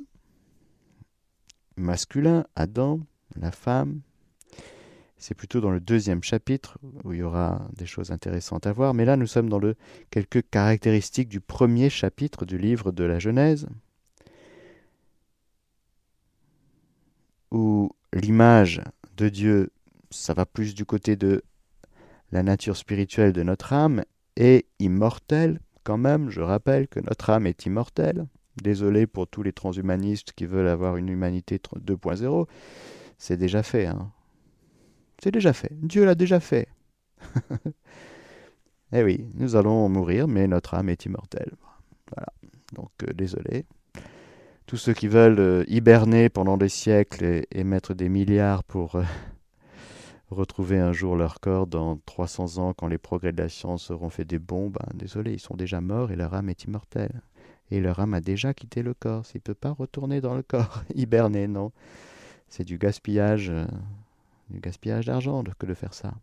masculin, 1.76 2.46
Adam, 2.56 3.00
la 3.36 3.52
femme, 3.52 4.00
C'est 5.26 5.34
plutôt 5.34 5.62
dans 5.62 5.70
le 5.70 5.80
deuxième 5.80 6.22
chapitre 6.22 6.76
où 7.02 7.14
il 7.14 7.20
y 7.20 7.22
aura 7.22 7.66
des 7.74 7.86
choses 7.86 8.10
intéressantes 8.10 8.66
à 8.66 8.74
voir. 8.74 8.92
Mais 8.92 9.06
là, 9.06 9.16
nous 9.16 9.26
sommes 9.26 9.48
dans 9.48 9.58
le 9.58 9.74
quelques 10.10 10.42
caractéristiques 10.50 11.30
du 11.30 11.40
premier 11.40 11.88
chapitre 11.88 12.44
du 12.44 12.58
livre 12.58 12.92
de 12.92 13.04
la 13.04 13.18
Genèse, 13.18 13.66
où 17.50 17.90
l'image 18.12 18.82
de 19.16 19.30
Dieu, 19.30 19.70
ça 20.10 20.34
va 20.34 20.44
plus 20.44 20.74
du 20.74 20.84
côté 20.84 21.16
de 21.16 21.42
la 22.30 22.42
nature 22.42 22.76
spirituelle 22.76 23.32
de 23.32 23.42
notre 23.42 23.72
âme, 23.72 24.04
est 24.36 24.66
immortelle 24.78 25.58
quand 25.84 25.96
même. 25.96 26.28
Je 26.28 26.42
rappelle 26.42 26.86
que 26.86 27.00
notre 27.00 27.30
âme 27.30 27.46
est 27.46 27.64
immortelle. 27.64 28.26
Désolé 28.62 29.06
pour 29.06 29.26
tous 29.26 29.42
les 29.42 29.54
transhumanistes 29.54 30.32
qui 30.32 30.44
veulent 30.44 30.68
avoir 30.68 30.98
une 30.98 31.08
humanité 31.08 31.56
2.0. 31.56 32.46
C'est 33.16 33.38
déjà 33.38 33.62
fait. 33.62 33.86
Hein. 33.86 34.12
C'est 35.24 35.30
déjà 35.30 35.54
fait. 35.54 35.70
Dieu 35.72 36.04
l'a 36.04 36.14
déjà 36.14 36.38
fait. 36.38 36.68
eh 38.92 39.02
oui, 39.02 39.24
nous 39.32 39.56
allons 39.56 39.88
mourir, 39.88 40.28
mais 40.28 40.46
notre 40.46 40.74
âme 40.74 40.90
est 40.90 41.06
immortelle. 41.06 41.54
Voilà. 42.14 42.26
Donc, 42.74 42.90
euh, 43.02 43.12
désolé. 43.14 43.64
Tous 44.66 44.76
ceux 44.76 44.92
qui 44.92 45.08
veulent 45.08 45.40
euh, 45.40 45.64
hiberner 45.66 46.28
pendant 46.28 46.58
des 46.58 46.68
siècles 46.68 47.46
et, 47.50 47.64
mettre 47.64 47.94
des 47.94 48.10
milliards 48.10 48.64
pour 48.64 48.96
euh, 48.96 49.04
retrouver 50.30 50.78
un 50.78 50.92
jour 50.92 51.16
leur 51.16 51.40
corps 51.40 51.66
dans 51.66 51.96
300 52.04 52.58
ans 52.58 52.74
quand 52.74 52.88
les 52.88 52.98
progrès 52.98 53.32
de 53.32 53.40
la 53.40 53.48
science 53.48 53.90
auront 53.90 54.10
fait 54.10 54.26
des 54.26 54.38
bombes, 54.38 54.74
ben, 54.78 54.86
désolé, 54.94 55.32
ils 55.32 55.40
sont 55.40 55.56
déjà 55.56 55.80
morts 55.80 56.12
et 56.12 56.16
leur 56.16 56.34
âme 56.34 56.50
est 56.50 56.64
immortelle 56.64 57.22
et 57.70 57.80
leur 57.80 57.98
âme 57.98 58.12
a 58.12 58.20
déjà 58.20 58.52
quitté 58.52 58.82
le 58.82 58.92
corps. 58.92 59.24
Il 59.32 59.38
ne 59.38 59.40
peut 59.40 59.54
pas 59.54 59.70
retourner 59.70 60.20
dans 60.20 60.34
le 60.34 60.42
corps, 60.42 60.82
hiberner, 60.94 61.46
non. 61.46 61.72
C'est 62.46 62.64
du 62.64 62.76
gaspillage, 62.76 63.50
du 64.50 64.60
gaspillage 64.60 65.06
d'argent 65.06 65.42
que 65.58 65.66
de 65.66 65.74
faire 65.74 65.94
ça. 65.94 66.14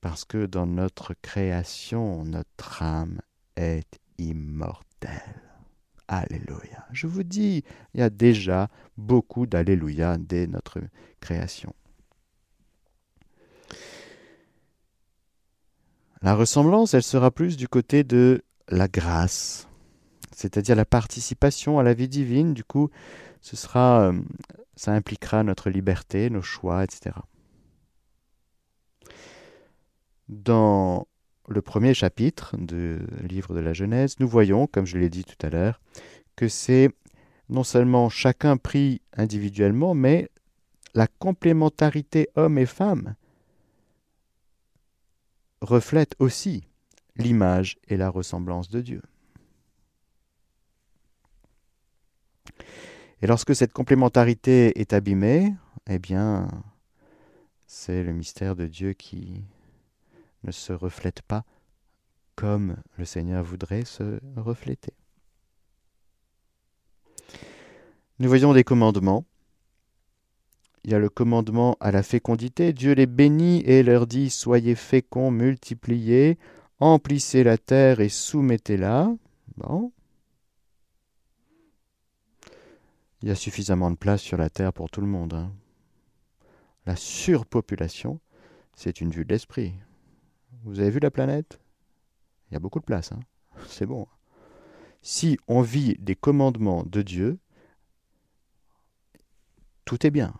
Parce 0.00 0.24
que 0.24 0.46
dans 0.46 0.66
notre 0.66 1.14
création, 1.14 2.24
notre 2.24 2.82
âme 2.82 3.20
est 3.56 3.98
immortelle. 4.18 5.42
Alléluia. 6.06 6.86
Je 6.92 7.06
vous 7.06 7.22
dis, 7.22 7.64
il 7.92 8.00
y 8.00 8.02
a 8.02 8.08
déjà 8.08 8.68
beaucoup 8.96 9.46
d'Alléluia 9.46 10.16
dès 10.18 10.46
notre 10.46 10.80
création. 11.20 11.74
La 16.22 16.34
ressemblance, 16.34 16.94
elle 16.94 17.02
sera 17.02 17.30
plus 17.30 17.56
du 17.56 17.68
côté 17.68 18.04
de 18.04 18.42
la 18.68 18.88
grâce, 18.88 19.68
c'est-à-dire 20.32 20.76
la 20.76 20.84
participation 20.84 21.78
à 21.78 21.82
la 21.82 21.94
vie 21.94 22.08
divine. 22.08 22.54
Du 22.54 22.64
coup, 22.64 22.90
ce 23.40 23.56
sera, 23.56 24.08
euh, 24.08 24.20
ça 24.76 24.92
impliquera 24.92 25.42
notre 25.42 25.70
liberté, 25.70 26.30
nos 26.30 26.42
choix, 26.42 26.84
etc. 26.84 27.16
Dans 30.28 31.06
le 31.48 31.62
premier 31.62 31.94
chapitre 31.94 32.56
du 32.56 32.98
livre 33.22 33.54
de 33.54 33.60
la 33.60 33.72
Genèse, 33.72 34.16
nous 34.20 34.28
voyons, 34.28 34.66
comme 34.66 34.86
je 34.86 34.98
l'ai 34.98 35.08
dit 35.08 35.24
tout 35.24 35.46
à 35.46 35.50
l'heure, 35.50 35.80
que 36.36 36.48
c'est 36.48 36.90
non 37.48 37.64
seulement 37.64 38.10
chacun 38.10 38.58
pris 38.58 39.00
individuellement, 39.16 39.94
mais 39.94 40.30
la 40.94 41.06
complémentarité 41.06 42.28
homme 42.36 42.58
et 42.58 42.66
femme 42.66 43.14
reflète 45.60 46.14
aussi 46.18 46.64
l'image 47.16 47.78
et 47.88 47.96
la 47.96 48.10
ressemblance 48.10 48.68
de 48.68 48.80
Dieu. 48.80 49.02
Et 53.22 53.26
lorsque 53.26 53.54
cette 53.54 53.72
complémentarité 53.72 54.80
est 54.80 54.92
abîmée, 54.92 55.54
eh 55.88 55.98
bien, 55.98 56.48
c'est 57.66 58.02
le 58.02 58.12
mystère 58.12 58.56
de 58.56 58.66
Dieu 58.66 58.92
qui 58.92 59.44
ne 60.44 60.52
se 60.52 60.72
reflète 60.72 61.22
pas 61.22 61.44
comme 62.38 62.76
le 62.96 63.04
Seigneur 63.04 63.42
voudrait 63.42 63.84
se 63.84 64.20
refléter. 64.36 64.92
Nous 68.20 68.28
voyons 68.28 68.52
des 68.52 68.62
commandements. 68.62 69.24
Il 70.84 70.92
y 70.92 70.94
a 70.94 71.00
le 71.00 71.08
commandement 71.08 71.76
à 71.80 71.90
la 71.90 72.04
fécondité. 72.04 72.72
Dieu 72.72 72.92
les 72.92 73.06
bénit 73.06 73.62
et 73.66 73.82
leur 73.82 74.06
dit 74.06 74.30
Soyez 74.30 74.76
féconds, 74.76 75.32
multipliez, 75.32 76.38
emplissez 76.78 77.42
la 77.42 77.58
terre 77.58 77.98
et 77.98 78.08
soumettez-la. 78.08 79.12
Bon. 79.56 79.90
Il 83.22 83.28
y 83.28 83.32
a 83.32 83.34
suffisamment 83.34 83.90
de 83.90 83.96
place 83.96 84.22
sur 84.22 84.36
la 84.36 84.48
terre 84.48 84.72
pour 84.72 84.90
tout 84.90 85.00
le 85.00 85.06
monde. 85.06 85.34
Hein. 85.34 85.52
La 86.86 86.94
surpopulation, 86.94 88.20
c'est 88.76 89.00
une 89.00 89.10
vue 89.10 89.24
de 89.24 89.32
l'esprit. 89.32 89.74
Vous 90.64 90.80
avez 90.80 90.90
vu 90.90 91.00
la 91.00 91.10
planète? 91.10 91.58
Il 92.50 92.54
y 92.54 92.56
a 92.56 92.60
beaucoup 92.60 92.80
de 92.80 92.84
place. 92.84 93.12
Hein. 93.12 93.20
C'est 93.66 93.86
bon. 93.86 94.06
Si 95.02 95.38
on 95.48 95.62
vit 95.62 95.96
des 95.98 96.16
commandements 96.16 96.84
de 96.84 97.02
Dieu, 97.02 97.38
tout 99.84 100.06
est 100.06 100.10
bien. 100.10 100.34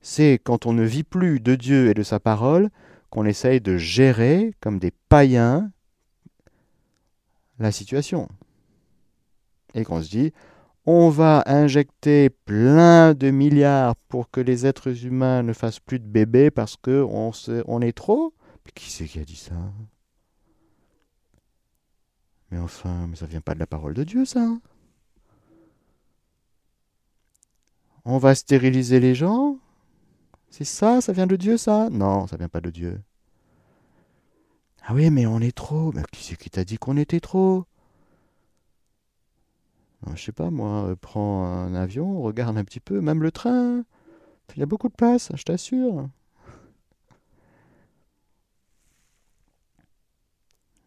C'est 0.00 0.40
quand 0.42 0.66
on 0.66 0.72
ne 0.72 0.84
vit 0.84 1.04
plus 1.04 1.40
de 1.40 1.54
Dieu 1.54 1.88
et 1.88 1.94
de 1.94 2.02
sa 2.02 2.20
parole 2.20 2.70
qu'on 3.10 3.24
essaye 3.24 3.60
de 3.60 3.76
gérer 3.76 4.54
comme 4.60 4.78
des 4.78 4.90
païens 4.90 5.70
la 7.58 7.72
situation. 7.72 8.28
Et 9.74 9.84
qu'on 9.84 10.02
se 10.02 10.10
dit, 10.10 10.32
on 10.86 11.08
va 11.10 11.42
injecter 11.46 12.30
plein 12.30 13.14
de 13.14 13.30
milliards 13.30 13.96
pour 14.08 14.30
que 14.30 14.40
les 14.40 14.66
êtres 14.66 15.04
humains 15.04 15.42
ne 15.42 15.52
fassent 15.52 15.80
plus 15.80 15.98
de 15.98 16.06
bébés 16.06 16.50
parce 16.50 16.76
qu'on 16.76 17.32
on 17.66 17.80
est 17.80 17.96
trop 17.96 18.32
qui 18.74 18.90
c'est 18.90 19.06
qui 19.06 19.18
a 19.18 19.24
dit 19.24 19.36
ça? 19.36 19.54
Mais 22.50 22.58
enfin, 22.58 23.06
mais 23.08 23.16
ça 23.16 23.26
vient 23.26 23.40
pas 23.40 23.54
de 23.54 23.58
la 23.58 23.66
parole 23.66 23.94
de 23.94 24.04
Dieu, 24.04 24.24
ça. 24.24 24.56
On 28.06 28.18
va 28.18 28.34
stériliser 28.34 29.00
les 29.00 29.14
gens 29.14 29.58
C'est 30.50 30.64
ça 30.64 31.00
Ça 31.00 31.12
vient 31.12 31.26
de 31.26 31.36
Dieu, 31.36 31.56
ça? 31.56 31.88
Non, 31.90 32.26
ça 32.26 32.36
vient 32.36 32.48
pas 32.48 32.60
de 32.60 32.70
Dieu. 32.70 33.00
Ah 34.86 34.94
oui, 34.94 35.10
mais 35.10 35.26
on 35.26 35.40
est 35.40 35.54
trop. 35.56 35.92
Mais 35.92 36.02
qui 36.12 36.24
c'est 36.24 36.36
qui 36.36 36.48
t'a 36.50 36.64
dit 36.64 36.78
qu'on 36.78 36.96
était 36.96 37.20
trop? 37.20 37.64
Je 40.14 40.22
sais 40.22 40.32
pas, 40.32 40.50
moi, 40.50 40.88
euh, 40.88 40.96
prends 40.96 41.44
un 41.46 41.74
avion, 41.74 42.22
regarde 42.22 42.56
un 42.58 42.64
petit 42.64 42.80
peu, 42.80 43.00
même 43.00 43.22
le 43.22 43.32
train. 43.32 43.84
Il 44.54 44.60
y 44.60 44.62
a 44.62 44.66
beaucoup 44.66 44.88
de 44.88 44.94
place, 44.94 45.30
je 45.34 45.42
t'assure. 45.42 46.08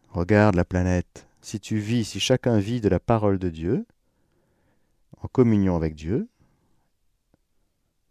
Regarde 0.08 0.56
la 0.56 0.64
planète. 0.64 1.26
Si 1.40 1.60
tu 1.60 1.78
vis, 1.78 2.04
si 2.04 2.20
chacun 2.20 2.58
vit 2.58 2.80
de 2.80 2.88
la 2.88 3.00
parole 3.00 3.38
de 3.38 3.48
Dieu, 3.48 3.86
en 5.22 5.28
communion 5.28 5.76
avec 5.76 5.94
Dieu, 5.94 6.28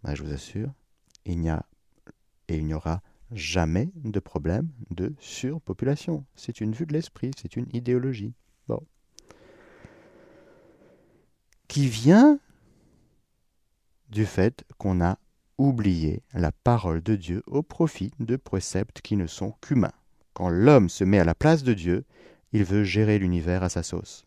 ben 0.03 0.15
je 0.15 0.23
vous 0.23 0.31
assure, 0.31 0.71
il 1.25 1.39
n'y 1.39 1.49
a 1.49 1.65
et 2.47 2.57
il 2.57 2.65
n'y 2.65 2.73
aura 2.73 3.01
jamais 3.31 3.91
de 3.95 4.19
problème 4.19 4.69
de 4.89 5.13
surpopulation. 5.19 6.25
C'est 6.35 6.61
une 6.61 6.73
vue 6.73 6.85
de 6.85 6.93
l'esprit, 6.93 7.31
c'est 7.39 7.55
une 7.55 7.67
idéologie. 7.73 8.33
Bon. 8.67 8.81
Qui 11.69 11.87
vient 11.87 12.39
du 14.09 14.25
fait 14.25 14.65
qu'on 14.79 15.01
a 15.01 15.19
oublié 15.59 16.23
la 16.33 16.51
parole 16.51 17.03
de 17.03 17.15
Dieu 17.15 17.43
au 17.45 17.61
profit 17.61 18.11
de 18.19 18.37
préceptes 18.37 19.01
qui 19.01 19.15
ne 19.15 19.27
sont 19.27 19.53
qu'humains. 19.61 19.93
Quand 20.33 20.49
l'homme 20.49 20.89
se 20.89 21.03
met 21.03 21.19
à 21.19 21.23
la 21.23 21.35
place 21.35 21.61
de 21.61 21.75
Dieu, 21.75 22.05
il 22.53 22.63
veut 22.63 22.83
gérer 22.83 23.19
l'univers 23.19 23.61
à 23.61 23.69
sa 23.69 23.83
sauce. 23.83 24.25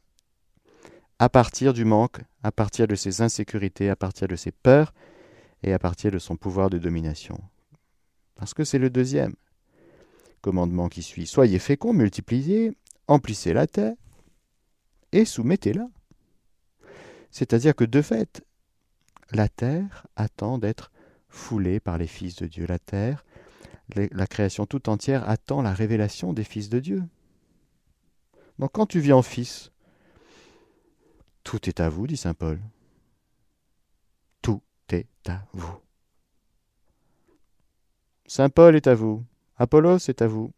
À 1.19 1.29
partir 1.29 1.73
du 1.73 1.85
manque, 1.85 2.21
à 2.45 2.53
partir 2.53 2.87
de 2.87 2.95
ses 2.95 3.23
insécurités, 3.23 3.91
à 3.91 3.97
partir 3.97 4.29
de 4.29 4.37
ses 4.37 4.53
peurs 4.53 4.95
et 5.65 5.73
à 5.73 5.81
partir 5.81 6.13
de 6.13 6.21
son 6.21 6.37
pouvoir 6.37 6.71
de 6.71 6.79
domination. 6.79 7.41
Parce 8.37 8.55
que 8.55 8.63
c'est 8.63 8.79
le 8.79 8.89
deuxième 8.89 9.35
commandement 10.43 10.89
qui 10.89 11.03
suit. 11.03 11.27
Soyez 11.27 11.59
féconds, 11.59 11.93
multipliez, 11.93 12.71
emplissez 13.09 13.53
la 13.53 13.67
terre 13.67 13.95
et 15.11 15.25
soumettez-la. 15.25 15.89
C'est-à-dire 17.33 17.75
que 17.75 17.85
de 17.85 18.01
fait, 18.01 18.45
la 19.33 19.49
terre 19.49 20.07
attend 20.15 20.59
d'être 20.59 20.93
foulée 21.29 21.81
par 21.81 21.99
les 21.99 22.07
fils 22.07 22.37
de 22.37 22.47
Dieu. 22.47 22.67
La 22.67 22.79
terre 22.79 23.25
la 23.95 24.27
création 24.27 24.67
tout 24.67 24.89
entière 24.89 25.29
attend 25.29 25.63
la 25.63 25.73
révélation 25.73 26.33
des 26.33 26.45
fils 26.45 26.69
de 26.69 26.79
Dieu. 26.79 27.03
Donc 28.59 28.73
quand 28.73 28.87
tu 28.87 29.01
vis 29.01 29.13
en 29.13 29.23
fils, 29.23 29.71
tout 31.45 31.69
est 31.69 31.81
à 31.81 31.89
vous, 31.89 32.07
dit 32.07 32.17
Saint 32.17 32.35
Paul. 32.35 32.59
Tout 34.41 34.63
est 34.91 35.07
à 35.29 35.45
vous. 35.53 35.75
Saint 38.27 38.51
Paul 38.51 38.77
est 38.77 38.87
à 38.87 38.95
vous. 38.95 39.25
Apollos 39.57 40.09
est 40.09 40.23
à 40.23 40.27
vous. 40.27 40.53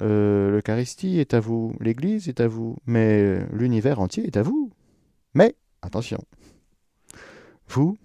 Euh, 0.00 0.50
L'Eucharistie 0.50 1.18
est 1.18 1.34
à 1.34 1.40
vous. 1.40 1.74
L'Église 1.80 2.28
est 2.28 2.40
à 2.40 2.48
vous. 2.48 2.76
Mais 2.86 3.44
l'univers 3.52 4.00
entier 4.00 4.26
est 4.26 4.36
à 4.36 4.42
vous. 4.42 4.70
Mais, 5.34 5.54
attention, 5.82 6.22
vous 7.68 7.98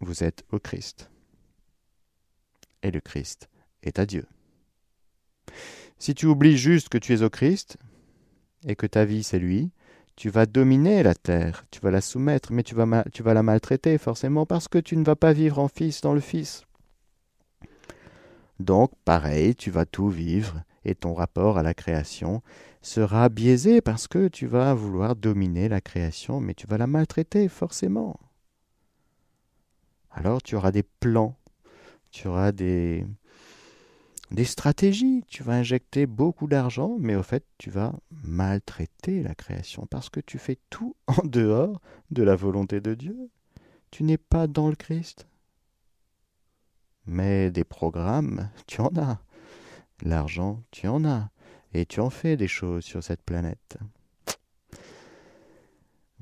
vous 0.00 0.24
êtes 0.24 0.44
au 0.50 0.58
Christ. 0.58 1.10
Et 2.82 2.90
le 2.90 3.00
Christ 3.00 3.48
est 3.82 3.98
à 3.98 4.06
Dieu. 4.06 4.26
Si 5.98 6.14
tu 6.14 6.26
oublies 6.26 6.56
juste 6.56 6.88
que 6.88 6.98
tu 6.98 7.12
es 7.12 7.22
au 7.22 7.30
Christ 7.30 7.76
et 8.66 8.76
que 8.76 8.86
ta 8.86 9.04
vie 9.04 9.22
c'est 9.22 9.38
lui, 9.38 9.70
tu 10.16 10.30
vas 10.30 10.46
dominer 10.46 11.02
la 11.02 11.14
terre, 11.14 11.64
tu 11.70 11.80
vas 11.80 11.90
la 11.90 12.00
soumettre, 12.00 12.52
mais 12.52 12.62
tu 12.62 12.74
vas, 12.74 13.04
tu 13.12 13.22
vas 13.22 13.34
la 13.34 13.42
maltraiter 13.42 13.98
forcément 13.98 14.46
parce 14.46 14.68
que 14.68 14.78
tu 14.78 14.96
ne 14.96 15.04
vas 15.04 15.16
pas 15.16 15.32
vivre 15.32 15.58
en 15.58 15.68
fils 15.68 16.00
dans 16.00 16.14
le 16.14 16.20
fils. 16.20 16.64
Donc, 18.58 18.92
pareil, 19.04 19.54
tu 19.54 19.70
vas 19.70 19.86
tout 19.86 20.08
vivre 20.08 20.62
et 20.84 20.94
ton 20.94 21.14
rapport 21.14 21.58
à 21.58 21.62
la 21.62 21.74
création 21.74 22.42
sera 22.82 23.28
biaisé 23.28 23.80
parce 23.80 24.08
que 24.08 24.28
tu 24.28 24.46
vas 24.46 24.74
vouloir 24.74 25.16
dominer 25.16 25.68
la 25.68 25.80
création, 25.80 26.40
mais 26.40 26.54
tu 26.54 26.66
vas 26.66 26.78
la 26.78 26.86
maltraiter 26.86 27.48
forcément. 27.48 28.18
Alors 30.10 30.42
tu 30.42 30.56
auras 30.56 30.72
des 30.72 30.82
plans, 30.82 31.36
tu 32.10 32.26
auras 32.26 32.52
des, 32.52 33.06
des 34.30 34.44
stratégies, 34.44 35.24
tu 35.28 35.42
vas 35.42 35.54
injecter 35.54 36.06
beaucoup 36.06 36.46
d'argent, 36.46 36.96
mais 36.98 37.14
au 37.14 37.22
fait 37.22 37.44
tu 37.58 37.70
vas 37.70 37.94
maltraiter 38.24 39.22
la 39.22 39.34
création 39.34 39.86
parce 39.86 40.08
que 40.08 40.20
tu 40.20 40.38
fais 40.38 40.58
tout 40.70 40.96
en 41.06 41.24
dehors 41.24 41.80
de 42.10 42.22
la 42.22 42.36
volonté 42.36 42.80
de 42.80 42.94
Dieu. 42.94 43.30
Tu 43.90 44.04
n'es 44.04 44.18
pas 44.18 44.46
dans 44.46 44.68
le 44.68 44.76
Christ. 44.76 45.26
Mais 47.06 47.50
des 47.50 47.64
programmes, 47.64 48.50
tu 48.66 48.80
en 48.80 48.90
as. 48.96 49.20
L'argent, 50.02 50.62
tu 50.70 50.88
en 50.88 51.04
as. 51.04 51.30
Et 51.72 51.86
tu 51.86 52.00
en 52.00 52.10
fais 52.10 52.36
des 52.36 52.48
choses 52.48 52.84
sur 52.84 53.02
cette 53.02 53.22
planète. 53.22 53.78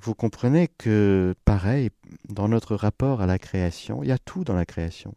Vous 0.01 0.15
comprenez 0.15 0.69
que, 0.69 1.35
pareil, 1.45 1.91
dans 2.29 2.49
notre 2.49 2.77
rapport 2.77 3.21
à 3.21 3.27
la 3.27 3.39
création, 3.39 4.03
il 4.03 4.09
y 4.09 4.13
a 4.13 4.19
tout 4.19 4.45
dans 4.45 4.55
la 4.55 4.67
création. 4.67 5.15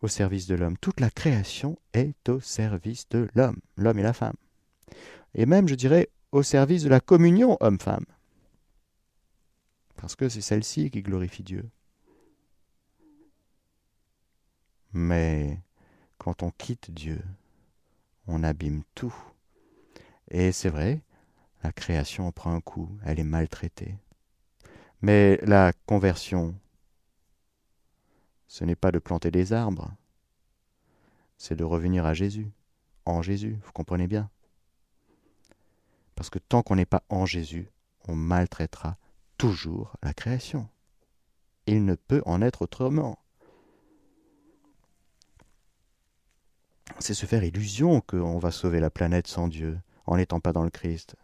Au 0.00 0.08
service 0.08 0.46
de 0.46 0.54
l'homme. 0.54 0.76
Toute 0.78 1.00
la 1.00 1.10
création 1.10 1.78
est 1.92 2.28
au 2.28 2.40
service 2.40 3.08
de 3.10 3.28
l'homme, 3.34 3.60
l'homme 3.76 3.98
et 3.98 4.02
la 4.02 4.12
femme. 4.12 4.36
Et 5.34 5.46
même, 5.46 5.68
je 5.68 5.74
dirais, 5.74 6.08
au 6.32 6.42
service 6.42 6.82
de 6.82 6.88
la 6.88 7.00
communion 7.00 7.56
homme-femme. 7.60 8.04
Parce 9.96 10.16
que 10.16 10.28
c'est 10.28 10.40
celle-ci 10.40 10.90
qui 10.90 11.02
glorifie 11.02 11.42
Dieu. 11.42 11.70
Mais 14.92 15.60
quand 16.24 16.42
on 16.42 16.50
quitte 16.50 16.90
Dieu, 16.90 17.22
on 18.26 18.44
abîme 18.44 18.82
tout. 18.94 19.14
Et 20.30 20.52
c'est 20.52 20.70
vrai, 20.70 21.02
la 21.62 21.70
création 21.70 22.32
prend 22.32 22.54
un 22.54 22.62
coup, 22.62 22.88
elle 23.04 23.20
est 23.20 23.24
maltraitée. 23.24 23.98
Mais 25.02 25.36
la 25.42 25.74
conversion, 25.84 26.58
ce 28.48 28.64
n'est 28.64 28.74
pas 28.74 28.90
de 28.90 28.98
planter 28.98 29.30
des 29.30 29.52
arbres, 29.52 29.92
c'est 31.36 31.56
de 31.56 31.64
revenir 31.64 32.06
à 32.06 32.14
Jésus, 32.14 32.50
en 33.04 33.20
Jésus, 33.20 33.58
vous 33.62 33.72
comprenez 33.72 34.06
bien. 34.06 34.30
Parce 36.14 36.30
que 36.30 36.38
tant 36.38 36.62
qu'on 36.62 36.76
n'est 36.76 36.86
pas 36.86 37.04
en 37.10 37.26
Jésus, 37.26 37.68
on 38.08 38.14
maltraitera 38.14 38.96
toujours 39.36 39.94
la 40.02 40.14
création. 40.14 40.70
Il 41.66 41.84
ne 41.84 41.96
peut 41.96 42.22
en 42.24 42.40
être 42.40 42.62
autrement. 42.62 43.18
C'est 46.98 47.14
se 47.14 47.26
faire 47.26 47.44
illusion 47.44 48.00
qu'on 48.00 48.38
va 48.38 48.50
sauver 48.50 48.80
la 48.80 48.90
planète 48.90 49.26
sans 49.26 49.48
Dieu, 49.48 49.78
en 50.06 50.16
n'étant 50.16 50.40
pas 50.40 50.52
dans 50.52 50.64
le 50.64 50.70
Christ. 50.70 51.16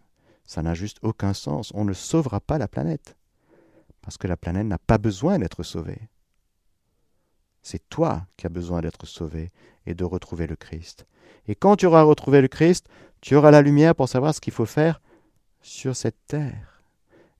Ça 0.44 0.62
n'a 0.62 0.75
juste 0.75 0.99
aucun 1.03 1.33
sens. 1.33 1.70
On 1.75 1.85
ne 1.85 1.92
sauvera 1.92 2.40
pas 2.40 2.59
la 2.59 2.68
planète. 2.68 3.16
Parce 4.03 4.16
que 4.16 4.27
la 4.27 4.37
planète 4.37 4.66
n'a 4.66 4.79
pas 4.79 4.99
besoin 4.99 5.38
d'être 5.38 5.62
sauvée. 5.62 6.09
C'est 7.62 7.88
toi 7.88 8.27
qui 8.37 8.46
as 8.46 8.51
besoin 8.51 8.81
d'être 8.81 9.07
sauvé 9.07 9.53
et 9.87 9.94
de 9.94 10.05
retrouver 10.05 10.46
le 10.46 10.57
Christ. 10.57 11.07
Et 11.46 11.55
quand 11.55 11.77
tu 11.77 11.87
auras 11.87 12.03
retrouvé 12.03 12.40
le 12.40 12.49
Christ, 12.49 12.87
tu 13.20 13.37
auras 13.37 13.51
la 13.51 13.62
lumière 13.62 13.94
pour 13.94 14.09
savoir 14.09 14.35
ce 14.35 14.40
qu'il 14.40 14.53
faut 14.53 14.66
faire 14.66 15.01
sur 15.61 15.94
cette 15.94 16.27
terre. 16.27 16.83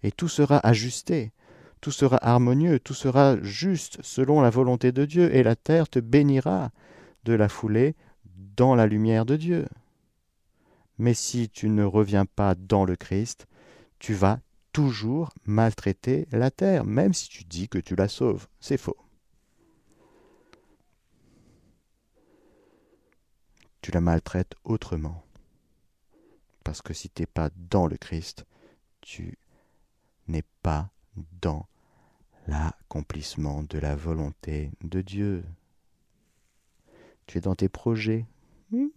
Et 0.03 0.13
tout 0.13 0.29
sera 0.29 0.59
ajusté, 0.67 1.33
tout 1.81 1.91
sera 1.91 2.19
harmonieux, 2.23 2.79
tout 2.79 2.95
sera 2.95 3.41
juste 3.43 3.99
selon 4.03 4.41
la 4.41 4.51
volonté 4.51 4.93
de 4.93 5.05
Dieu, 5.05 5.35
et 5.35 5.43
la 5.43 5.57
terre 5.57 5.89
te 5.89 5.99
bénira 5.99 6.71
de 7.25 7.33
la 7.33 7.49
foulée 7.49 7.97
dans 8.57 8.74
la 8.74 8.87
lumière 8.87 9.26
de 9.26 9.37
Dieu. 9.37 9.66
Mais 10.98 11.14
si 11.14 11.48
tu 11.48 11.68
ne 11.68 11.85
reviens 11.85 12.26
pas 12.26 12.55
dans 12.55 12.85
le 12.85 12.96
Christ, 12.96 13.46
tu 13.98 14.14
vas 14.14 14.40
toujours 14.72 15.31
maltraiter 15.44 16.26
la 16.33 16.50
terre, 16.50 16.85
même 16.85 17.14
si 17.14 17.29
tu 17.29 17.44
dis 17.44 17.68
que 17.68 17.79
tu 17.79 17.96
la 17.96 18.09
sauves. 18.09 18.48
C'est 18.61 18.76
faux. 18.76 18.96
Tu 23.83 23.90
la 23.92 24.00
maltraites 24.00 24.55
autrement. 24.64 25.24
Parce 26.64 26.83
que 26.83 26.92
si 26.92 27.09
tu 27.09 27.22
n'es 27.22 27.26
pas 27.26 27.50
dans 27.57 27.87
le 27.87 27.96
Christ, 27.96 28.44
tu 29.00 29.38
n'es 30.29 30.44
pas 30.62 30.90
dans 31.40 31.66
l'accomplissement 32.46 33.62
de 33.62 33.79
la 33.79 33.96
volonté 33.96 34.70
de 34.83 35.00
Dieu. 35.00 35.44
Tu 37.31 37.38
es 37.38 37.40
dans 37.40 37.55
tes 37.55 37.69
projets, 37.69 38.27
Hmm? 38.73 38.88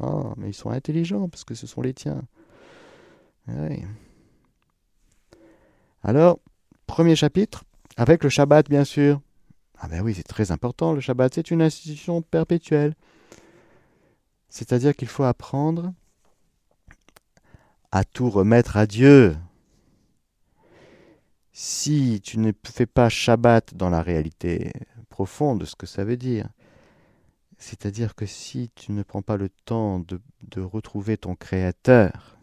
Ah, 0.00 0.32
mais 0.38 0.48
ils 0.48 0.54
sont 0.54 0.70
intelligents 0.70 1.28
parce 1.28 1.44
que 1.44 1.54
ce 1.54 1.66
sont 1.66 1.82
les 1.82 1.92
tiens. 1.92 2.22
Alors, 6.02 6.38
premier 6.86 7.14
chapitre, 7.14 7.64
avec 7.98 8.24
le 8.24 8.30
Shabbat, 8.30 8.70
bien 8.70 8.84
sûr. 8.84 9.20
Ah 9.78 9.86
ben 9.88 10.00
oui, 10.02 10.14
c'est 10.14 10.22
très 10.22 10.50
important, 10.50 10.94
le 10.94 11.00
Shabbat, 11.00 11.34
c'est 11.34 11.50
une 11.50 11.60
institution 11.60 12.22
perpétuelle. 12.22 12.94
C'est-à-dire 14.48 14.96
qu'il 14.96 15.08
faut 15.08 15.24
apprendre 15.24 15.92
à 17.92 18.02
tout 18.04 18.30
remettre 18.30 18.78
à 18.78 18.86
Dieu. 18.86 19.36
Si 21.52 22.22
tu 22.22 22.38
ne 22.38 22.52
fais 22.64 22.86
pas 22.86 23.10
Shabbat 23.10 23.74
dans 23.74 23.90
la 23.90 24.00
réalité 24.00 24.72
profonde 25.10 25.60
de 25.60 25.66
ce 25.66 25.76
que 25.76 25.86
ça 25.86 26.04
veut 26.04 26.16
dire, 26.16 26.48
c'est-à-dire 27.58 28.14
que 28.14 28.24
si 28.24 28.70
tu 28.76 28.92
ne 28.92 29.02
prends 29.02 29.22
pas 29.22 29.36
le 29.36 29.48
temps 29.48 29.98
de, 29.98 30.20
retrouver 30.60 31.16
ton 31.18 31.34
Créateur, 31.34 32.38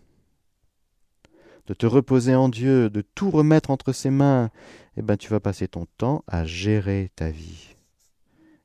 de 1.68 1.74
te 1.74 1.86
reposer 1.86 2.36
en 2.36 2.50
Dieu, 2.50 2.90
de 2.90 3.02
tout 3.02 3.32
remettre 3.32 3.72
entre 3.72 3.94
ses 3.94 4.10
mains, 4.10 4.52
eh 4.98 5.02
ben 5.02 5.18
tu 5.18 5.30
vas 5.30 5.40
passer 5.40 5.68
ton 5.68 5.88
temps 5.98 6.24
à 6.28 6.46
gérer 6.46 7.12
ta 7.16 7.30
vie. 7.30 7.76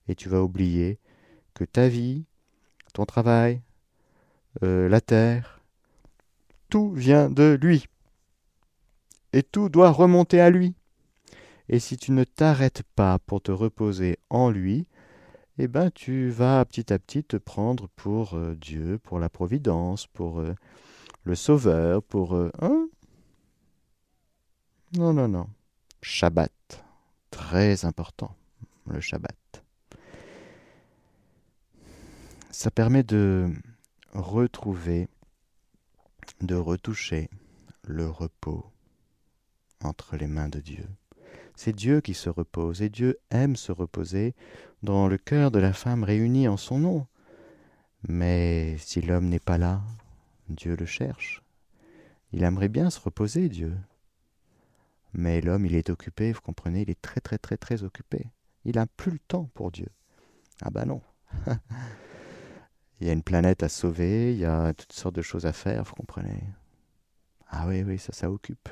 Et 0.08 0.14
tu 0.14 0.28
vas 0.28 0.42
oublier 0.42 0.98
que 1.54 1.64
ta 1.64 1.88
vie, 1.88 2.24
ton 2.92 3.06
travail, 3.06 3.62
euh, 4.64 4.88
la 4.88 5.00
terre, 5.00 5.60
tout 6.68 6.92
vient 6.92 7.30
de 7.30 7.56
lui. 7.60 7.86
Et 9.32 9.44
tout 9.44 9.68
doit 9.68 9.90
remonter 9.90 10.40
à 10.40 10.50
lui. 10.50 10.74
Et 11.68 11.78
si 11.78 11.96
tu 11.96 12.10
ne 12.10 12.24
t'arrêtes 12.24 12.82
pas 12.96 13.20
pour 13.20 13.40
te 13.40 13.52
reposer 13.52 14.18
en 14.28 14.50
lui, 14.50 14.88
eh 15.62 15.68
ben, 15.68 15.90
tu 15.90 16.30
vas 16.30 16.64
petit 16.64 16.90
à 16.90 16.98
petit 16.98 17.22
te 17.22 17.36
prendre 17.36 17.86
pour 17.94 18.32
euh, 18.32 18.54
Dieu, 18.54 18.98
pour 18.98 19.18
la 19.18 19.28
providence, 19.28 20.06
pour 20.06 20.40
euh, 20.40 20.54
le 21.24 21.34
Sauveur, 21.34 22.02
pour... 22.02 22.34
Euh, 22.34 22.50
hein? 22.62 22.88
Non, 24.96 25.12
non, 25.12 25.28
non. 25.28 25.48
Shabbat. 26.00 26.82
Très 27.30 27.84
important, 27.84 28.34
le 28.86 29.00
Shabbat. 29.00 29.62
Ça 32.50 32.70
permet 32.70 33.02
de 33.02 33.52
retrouver, 34.14 35.08
de 36.40 36.54
retoucher 36.54 37.28
le 37.84 38.08
repos 38.08 38.64
entre 39.84 40.16
les 40.16 40.26
mains 40.26 40.48
de 40.48 40.60
Dieu. 40.60 40.88
C'est 41.62 41.74
Dieu 41.74 42.00
qui 42.00 42.14
se 42.14 42.30
repose, 42.30 42.80
et 42.80 42.88
Dieu 42.88 43.18
aime 43.28 43.54
se 43.54 43.70
reposer 43.70 44.34
dans 44.82 45.08
le 45.08 45.18
cœur 45.18 45.50
de 45.50 45.58
la 45.58 45.74
femme 45.74 46.04
réunie 46.04 46.48
en 46.48 46.56
son 46.56 46.78
nom. 46.78 47.06
Mais 48.08 48.78
si 48.78 49.02
l'homme 49.02 49.28
n'est 49.28 49.40
pas 49.40 49.58
là, 49.58 49.82
Dieu 50.48 50.74
le 50.74 50.86
cherche. 50.86 51.42
Il 52.32 52.44
aimerait 52.44 52.70
bien 52.70 52.88
se 52.88 52.98
reposer, 52.98 53.50
Dieu. 53.50 53.76
Mais 55.12 55.42
l'homme, 55.42 55.66
il 55.66 55.74
est 55.74 55.90
occupé, 55.90 56.32
vous 56.32 56.40
comprenez, 56.40 56.80
il 56.80 56.90
est 56.90 57.02
très 57.02 57.20
très 57.20 57.36
très 57.36 57.58
très 57.58 57.82
occupé. 57.82 58.30
Il 58.64 58.76
n'a 58.76 58.86
plus 58.86 59.12
le 59.12 59.18
temps 59.18 59.50
pour 59.52 59.70
Dieu. 59.70 59.88
Ah 60.62 60.70
ben 60.70 60.86
non. 60.86 61.02
il 63.02 63.06
y 63.06 63.10
a 63.10 63.12
une 63.12 63.22
planète 63.22 63.62
à 63.62 63.68
sauver, 63.68 64.32
il 64.32 64.38
y 64.38 64.46
a 64.46 64.72
toutes 64.72 64.94
sortes 64.94 65.16
de 65.16 65.20
choses 65.20 65.44
à 65.44 65.52
faire, 65.52 65.84
vous 65.84 65.92
comprenez. 65.92 66.42
Ah 67.50 67.66
oui, 67.68 67.82
oui, 67.82 67.98
ça, 67.98 68.14
ça 68.14 68.30
occupe. 68.30 68.70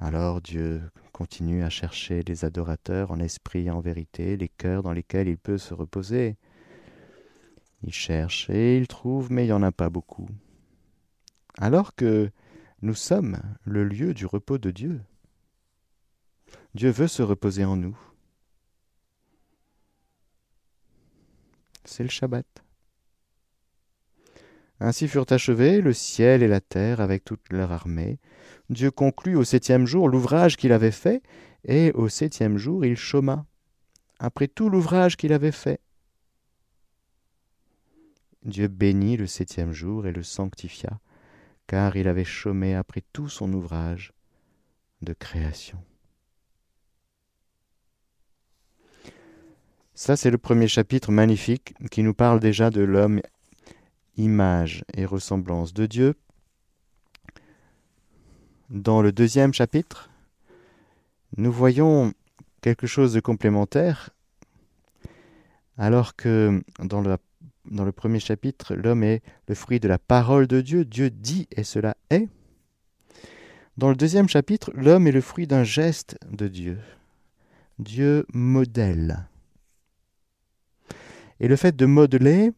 Alors 0.00 0.40
Dieu 0.40 0.82
continue 1.12 1.62
à 1.62 1.70
chercher 1.70 2.22
les 2.22 2.44
adorateurs 2.44 3.10
en 3.10 3.20
esprit 3.20 3.66
et 3.66 3.70
en 3.70 3.80
vérité, 3.80 4.36
les 4.36 4.48
cœurs 4.48 4.82
dans 4.82 4.92
lesquels 4.92 5.28
il 5.28 5.38
peut 5.38 5.58
se 5.58 5.74
reposer. 5.74 6.36
Il 7.82 7.92
cherche 7.92 8.50
et 8.50 8.76
il 8.78 8.88
trouve, 8.88 9.30
mais 9.30 9.44
il 9.44 9.48
n'y 9.48 9.52
en 9.52 9.62
a 9.62 9.72
pas 9.72 9.90
beaucoup. 9.90 10.28
Alors 11.58 11.94
que 11.94 12.30
nous 12.82 12.94
sommes 12.94 13.40
le 13.64 13.84
lieu 13.84 14.14
du 14.14 14.26
repos 14.26 14.58
de 14.58 14.70
Dieu. 14.70 15.00
Dieu 16.74 16.90
veut 16.90 17.08
se 17.08 17.22
reposer 17.22 17.64
en 17.64 17.76
nous. 17.76 17.96
C'est 21.84 22.02
le 22.02 22.08
Shabbat. 22.08 22.63
Ainsi 24.80 25.08
furent 25.08 25.26
achevés 25.30 25.80
le 25.80 25.92
ciel 25.92 26.42
et 26.42 26.48
la 26.48 26.60
terre 26.60 27.00
avec 27.00 27.24
toute 27.24 27.50
leur 27.50 27.72
armée. 27.72 28.18
Dieu 28.70 28.90
conclut 28.90 29.36
au 29.36 29.44
septième 29.44 29.86
jour 29.86 30.08
l'ouvrage 30.08 30.56
qu'il 30.56 30.72
avait 30.72 30.90
fait, 30.90 31.22
et 31.64 31.92
au 31.92 32.08
septième 32.08 32.58
jour 32.58 32.84
il 32.84 32.96
chôma, 32.96 33.46
après 34.18 34.48
tout 34.48 34.68
l'ouvrage 34.68 35.16
qu'il 35.16 35.32
avait 35.32 35.52
fait. 35.52 35.80
Dieu 38.44 38.68
bénit 38.68 39.16
le 39.16 39.26
septième 39.26 39.72
jour 39.72 40.06
et 40.06 40.12
le 40.12 40.22
sanctifia, 40.22 41.00
car 41.66 41.96
il 41.96 42.08
avait 42.08 42.24
chômé 42.24 42.74
après 42.74 43.02
tout 43.12 43.28
son 43.28 43.52
ouvrage 43.52 44.12
de 45.00 45.14
création. 45.14 45.78
Ça, 49.94 50.16
c'est 50.16 50.30
le 50.30 50.38
premier 50.38 50.66
chapitre 50.66 51.12
magnifique 51.12 51.74
qui 51.90 52.02
nous 52.02 52.14
parle 52.14 52.40
déjà 52.40 52.70
de 52.70 52.80
l'homme, 52.80 53.20
image 54.16 54.84
et 54.94 55.04
ressemblance 55.04 55.74
de 55.74 55.86
Dieu. 55.86 56.14
Dans 58.70 59.02
le 59.02 59.12
deuxième 59.12 59.52
chapitre, 59.52 60.10
nous 61.36 61.52
voyons 61.52 62.12
quelque 62.60 62.86
chose 62.86 63.12
de 63.12 63.20
complémentaire, 63.20 64.10
alors 65.76 66.16
que 66.16 66.62
dans, 66.78 67.02
le 67.02 67.92
premier 67.92 68.20
chapitre, 68.20 68.74
l'homme 68.74 69.02
est 69.02 69.22
le 69.48 69.54
fruit 69.54 69.80
de 69.80 69.88
la 69.88 69.98
parole 69.98 70.46
de 70.46 70.60
Dieu, 70.60 70.84
Dieu 70.84 71.10
dit 71.10 71.48
et 71.50 71.64
cela 71.64 71.96
est. 72.10 72.28
Dans 73.76 73.90
le 73.90 73.96
deuxième 73.96 74.28
chapitre, 74.28 74.70
l'homme 74.74 75.06
est 75.08 75.12
le 75.12 75.20
fruit 75.20 75.46
d'un 75.46 75.64
geste 75.64 76.16
de 76.30 76.46
Dieu. 76.46 76.78
Dieu 77.80 78.24
modèle. 78.32 79.26
Et 81.40 81.48
le 81.48 81.56
fait 81.56 81.74
de 81.74 81.84
modeler, 81.84 82.52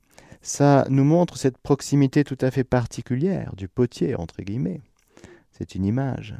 ça 0.47 0.87
nous 0.91 1.03
montre 1.03 1.37
cette 1.37 1.59
proximité 1.59 2.23
tout 2.23 2.39
à 2.41 2.53
fait 2.53 2.63
particulière 2.63 3.57
du 3.57 3.67
potier, 3.67 4.15
entre 4.15 4.43
guillemets. 4.43 4.81
C'est 5.51 5.75
une 5.75 5.85
image, 5.85 6.37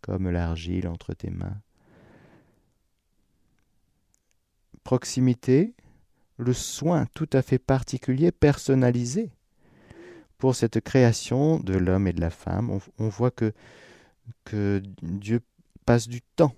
comme 0.00 0.28
l'argile 0.28 0.88
entre 0.88 1.14
tes 1.14 1.30
mains. 1.30 1.56
Proximité, 4.82 5.74
le 6.38 6.52
soin 6.52 7.06
tout 7.14 7.30
à 7.32 7.42
fait 7.42 7.60
particulier, 7.60 8.32
personnalisé 8.32 9.30
pour 10.36 10.56
cette 10.56 10.80
création 10.80 11.60
de 11.60 11.74
l'homme 11.74 12.08
et 12.08 12.12
de 12.12 12.20
la 12.20 12.30
femme. 12.30 12.80
On, 12.98 13.08
voit 13.08 13.30
que, 13.30 13.52
Dieu 15.02 15.40
passe 15.86 16.08
du 16.08 16.20
temps 16.20 16.56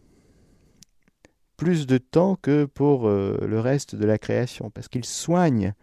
plus 1.59 1.87
de 1.87 1.99
temps 1.99 2.37
que 2.37 2.67
pour 2.67 3.09
euh, 3.09 3.39
le 3.47 3.61
reste 3.61 3.95
de 3.95 4.05
la 4.05 4.19
création, 4.19 4.71
parce 4.71 4.89
qu'il 4.89 5.07
soigne 5.07 5.75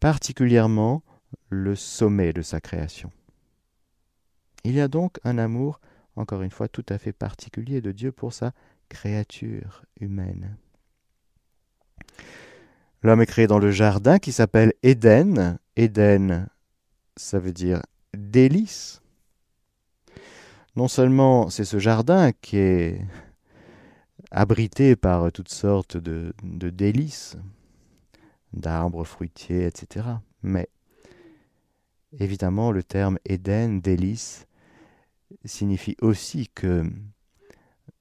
particulièrement 0.00 1.02
le 1.48 1.74
sommet 1.74 2.32
de 2.32 2.42
sa 2.42 2.60
création. 2.60 3.10
Il 4.64 4.74
y 4.74 4.80
a 4.80 4.88
donc 4.88 5.18
un 5.24 5.38
amour, 5.38 5.80
encore 6.16 6.42
une 6.42 6.50
fois, 6.50 6.68
tout 6.68 6.84
à 6.88 6.98
fait 6.98 7.12
particulier 7.12 7.80
de 7.80 7.92
Dieu 7.92 8.12
pour 8.12 8.32
sa 8.32 8.52
créature 8.88 9.84
humaine. 10.00 10.56
L'homme 13.02 13.20
est 13.20 13.26
créé 13.26 13.46
dans 13.46 13.58
le 13.58 13.70
jardin 13.70 14.18
qui 14.18 14.32
s'appelle 14.32 14.72
Éden. 14.82 15.58
Éden, 15.76 16.48
ça 17.16 17.38
veut 17.38 17.52
dire 17.52 17.82
délice. 18.16 19.00
Non 20.74 20.88
seulement 20.88 21.48
c'est 21.48 21.64
ce 21.64 21.78
jardin 21.78 22.32
qui 22.32 22.58
est 22.58 23.00
abrité 24.30 24.96
par 24.96 25.30
toutes 25.32 25.52
sortes 25.52 25.96
de, 25.96 26.34
délices, 26.42 27.36
d'arbres 28.56 29.04
fruitiers, 29.04 29.66
etc. 29.66 30.06
Mais 30.42 30.68
évidemment, 32.18 32.72
le 32.72 32.82
terme 32.82 33.18
Éden, 33.24 33.80
délice, 33.80 34.46
signifie 35.44 35.96
aussi 36.00 36.48
que 36.48 36.84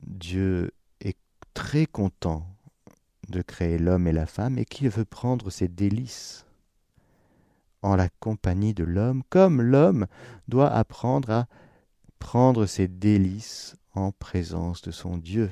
Dieu 0.01 0.71
est 1.01 1.17
très 1.53 1.85
content 1.85 2.47
de 3.29 3.41
créer 3.41 3.77
l'homme 3.77 4.07
et 4.07 4.11
la 4.11 4.25
femme 4.25 4.57
et 4.57 4.65
qu'il 4.65 4.89
veut 4.89 5.05
prendre 5.05 5.49
ses 5.49 5.67
délices 5.67 6.45
en 7.81 7.95
la 7.95 8.09
compagnie 8.19 8.73
de 8.73 8.83
l'homme, 8.83 9.23
comme 9.29 9.61
l'homme 9.61 10.07
doit 10.47 10.71
apprendre 10.71 11.29
à 11.31 11.47
prendre 12.19 12.65
ses 12.65 12.87
délices 12.87 13.75
en 13.93 14.11
présence 14.11 14.81
de 14.81 14.91
son 14.91 15.17
Dieu 15.17 15.51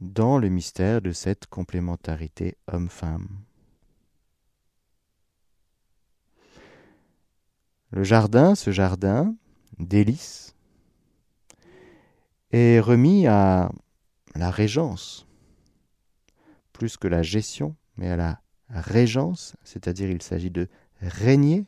dans 0.00 0.38
le 0.38 0.48
mystère 0.48 1.02
de 1.02 1.12
cette 1.12 1.46
complémentarité 1.46 2.56
homme-femme. 2.72 3.28
Le 7.90 8.04
jardin, 8.04 8.54
ce 8.54 8.70
jardin, 8.70 9.34
délice, 9.78 10.54
est 12.52 12.80
remis 12.80 13.26
à 13.26 13.70
la 14.34 14.50
régence, 14.50 15.26
plus 16.72 16.96
que 16.96 17.08
la 17.08 17.22
gestion, 17.22 17.74
mais 17.96 18.08
à 18.08 18.16
la 18.16 18.40
régence, 18.68 19.56
c'est-à-dire 19.64 20.08
il 20.08 20.22
s'agit 20.22 20.50
de 20.50 20.68
régner, 21.00 21.64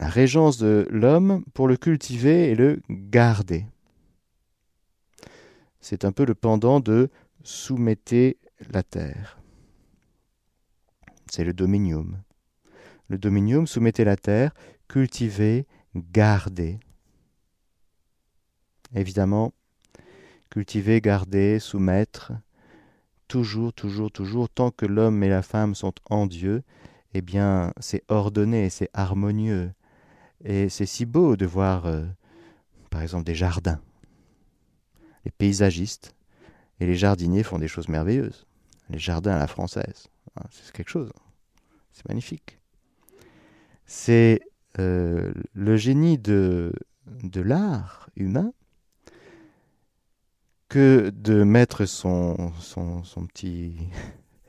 la 0.00 0.08
régence 0.08 0.56
de 0.56 0.86
l'homme 0.90 1.44
pour 1.52 1.68
le 1.68 1.76
cultiver 1.76 2.50
et 2.50 2.54
le 2.54 2.80
garder. 2.88 3.66
C'est 5.82 6.04
un 6.04 6.12
peu 6.12 6.24
le 6.24 6.36
pendant 6.36 6.78
de 6.78 7.10
soumettez 7.42 8.38
la 8.72 8.84
terre. 8.84 9.40
C'est 11.26 11.42
le 11.42 11.52
dominium. 11.52 12.22
Le 13.08 13.18
dominium, 13.18 13.66
soumettez 13.66 14.04
la 14.04 14.16
terre, 14.16 14.54
cultiver, 14.86 15.66
garder. 15.96 16.78
Évidemment, 18.94 19.52
cultiver, 20.50 21.00
garder, 21.00 21.58
soumettre, 21.58 22.32
toujours, 23.26 23.72
toujours, 23.72 24.12
toujours, 24.12 24.48
tant 24.48 24.70
que 24.70 24.86
l'homme 24.86 25.24
et 25.24 25.28
la 25.28 25.42
femme 25.42 25.74
sont 25.74 25.94
en 26.08 26.26
Dieu, 26.26 26.62
eh 27.12 27.22
bien, 27.22 27.72
c'est 27.80 28.04
ordonné, 28.06 28.70
c'est 28.70 28.90
harmonieux. 28.94 29.72
Et 30.44 30.68
c'est 30.68 30.86
si 30.86 31.06
beau 31.06 31.36
de 31.36 31.44
voir, 31.44 31.86
euh, 31.86 32.04
par 32.88 33.02
exemple, 33.02 33.24
des 33.24 33.34
jardins 33.34 33.80
les 35.24 35.30
paysagistes 35.30 36.14
et 36.80 36.86
les 36.86 36.94
jardiniers 36.94 37.42
font 37.42 37.58
des 37.58 37.68
choses 37.68 37.88
merveilleuses. 37.88 38.46
Les 38.90 38.98
jardins 38.98 39.34
à 39.34 39.38
la 39.38 39.46
française, 39.46 40.08
hein, 40.36 40.44
c'est 40.50 40.72
quelque 40.72 40.90
chose. 40.90 41.10
C'est 41.92 42.08
magnifique. 42.08 42.58
C'est 43.86 44.40
euh, 44.78 45.32
le 45.52 45.76
génie 45.76 46.18
de, 46.18 46.72
de 47.06 47.40
l'art 47.40 48.08
humain 48.16 48.52
que 50.68 51.10
de 51.10 51.44
mettre 51.44 51.84
son, 51.84 52.52
son, 52.58 53.04
son 53.04 53.26
petit, 53.26 53.76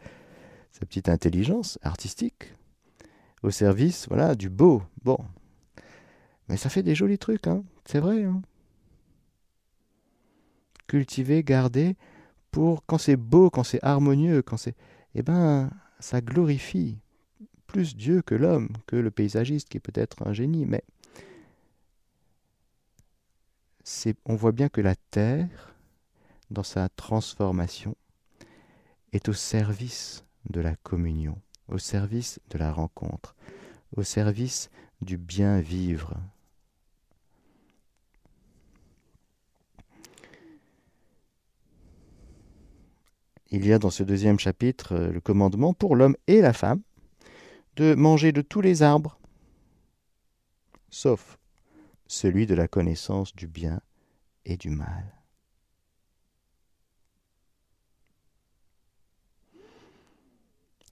sa 0.72 0.86
petite 0.86 1.10
intelligence 1.10 1.78
artistique 1.82 2.56
au 3.42 3.52
service 3.52 4.08
voilà, 4.08 4.36
du 4.36 4.50
beau. 4.50 4.82
Bon. 5.04 5.18
Mais 6.48 6.58
ça 6.58 6.70
fait 6.70 6.84
des 6.84 6.96
jolis 6.96 7.20
trucs, 7.20 7.48
hein. 7.48 7.64
c'est 7.86 8.00
vrai. 8.00 8.24
Hein 8.24 8.42
cultiver, 10.88 11.44
garder, 11.44 11.96
pour 12.52 12.86
quand 12.86 12.98
c'est 12.98 13.16
beau, 13.18 13.50
quand 13.50 13.64
c'est 13.64 13.84
harmonieux, 13.84 14.42
quand 14.42 14.58
c'est. 14.58 14.76
Eh 15.16 15.22
ben, 15.22 15.72
ça 16.00 16.22
glorifie 16.22 16.98
plus 17.68 17.96
Dieu 17.96 18.22
que 18.22 18.36
l'homme, 18.36 18.70
que 18.86 18.96
le 18.96 19.10
paysagiste 19.10 19.70
qui 19.70 19.78
est 19.78 19.80
peut-être 19.80 20.28
un 20.28 20.34
génie, 20.34 20.66
mais 20.66 20.84
c'est, 23.84 24.16
on 24.26 24.36
voit 24.36 24.52
bien 24.52 24.70
que 24.70 24.82
la 24.82 24.96
terre, 24.96 25.76
dans 26.52 26.64
sa 26.64 26.90
transformation, 26.90 27.96
est 29.12 29.30
au 29.30 29.34
service 29.34 30.24
de 30.50 30.62
la 30.62 30.76
communion, 30.78 31.40
au 31.68 31.78
service 31.78 32.40
de 32.50 32.58
la 32.58 32.72
rencontre, 32.72 33.36
au 33.96 34.04
service 34.04 34.70
du 35.02 35.18
bien 35.18 35.60
vivre, 35.60 36.16
il 43.54 43.68
y 43.68 43.72
a 43.72 43.78
dans 43.78 43.92
ce 43.92 44.02
deuxième 44.02 44.40
chapitre 44.40 44.96
euh, 44.96 45.12
le 45.12 45.22
commandement 45.22 45.76
pour 45.76 45.96
l'homme 45.96 46.18
et 46.26 46.42
la 46.42 46.54
femme 46.54 46.82
de 47.76 47.94
manger 47.94 48.32
de 48.32 48.42
tous 48.42 48.62
les 48.62 48.82
arbres, 48.82 49.20
sauf 50.90 51.38
celui 52.08 52.48
de 52.48 52.56
la 52.56 52.68
connaissance 52.68 53.36
du 53.36 53.48
bien 53.48 53.80
et 54.46 54.58
du 54.58 54.70
mal. 54.70 55.20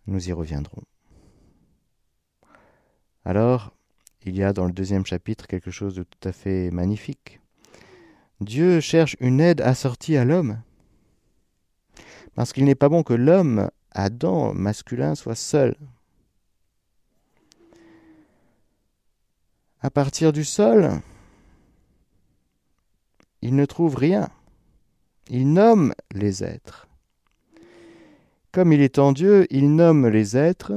Nous 0.06 0.30
y 0.30 0.32
reviendrons. 0.32 0.84
Alors, 3.26 3.74
il 4.24 4.36
y 4.36 4.44
a 4.44 4.54
dans 4.54 4.66
le 4.66 4.72
deuxième 4.72 5.06
chapitre 5.06 5.48
quelque 5.48 5.72
chose 5.72 5.96
de 5.96 6.04
tout 6.04 6.28
à 6.28 6.32
fait 6.32 6.70
magnifique. 6.70 7.40
Dieu 8.40 8.80
cherche 8.82 9.16
une 9.20 9.40
aide 9.40 9.62
assortie 9.62 10.16
à 10.16 10.26
l'homme. 10.26 10.62
Parce 12.36 12.54
qu'il 12.54 12.66
n'est 12.66 12.76
pas 12.76 12.90
bon 12.90 13.04
que 13.04 13.14
l'homme, 13.14 13.70
Adam, 13.92 14.54
masculin, 14.54 15.16
soit 15.16 15.36
seul. 15.36 15.76
À 19.82 19.90
partir 19.90 20.32
du 20.32 20.44
sol, 20.44 21.02
il 23.42 23.56
ne 23.56 23.66
trouve 23.66 23.96
rien. 23.96 24.30
Il 25.30 25.52
nomme 25.54 25.94
les 26.14 26.44
êtres. 26.44 26.88
Comme 28.52 28.74
il 28.74 28.82
est 28.82 29.00
en 29.00 29.12
Dieu, 29.12 29.48
il 29.50 29.76
nomme 29.76 30.08
les 30.08 30.38
êtres 30.38 30.74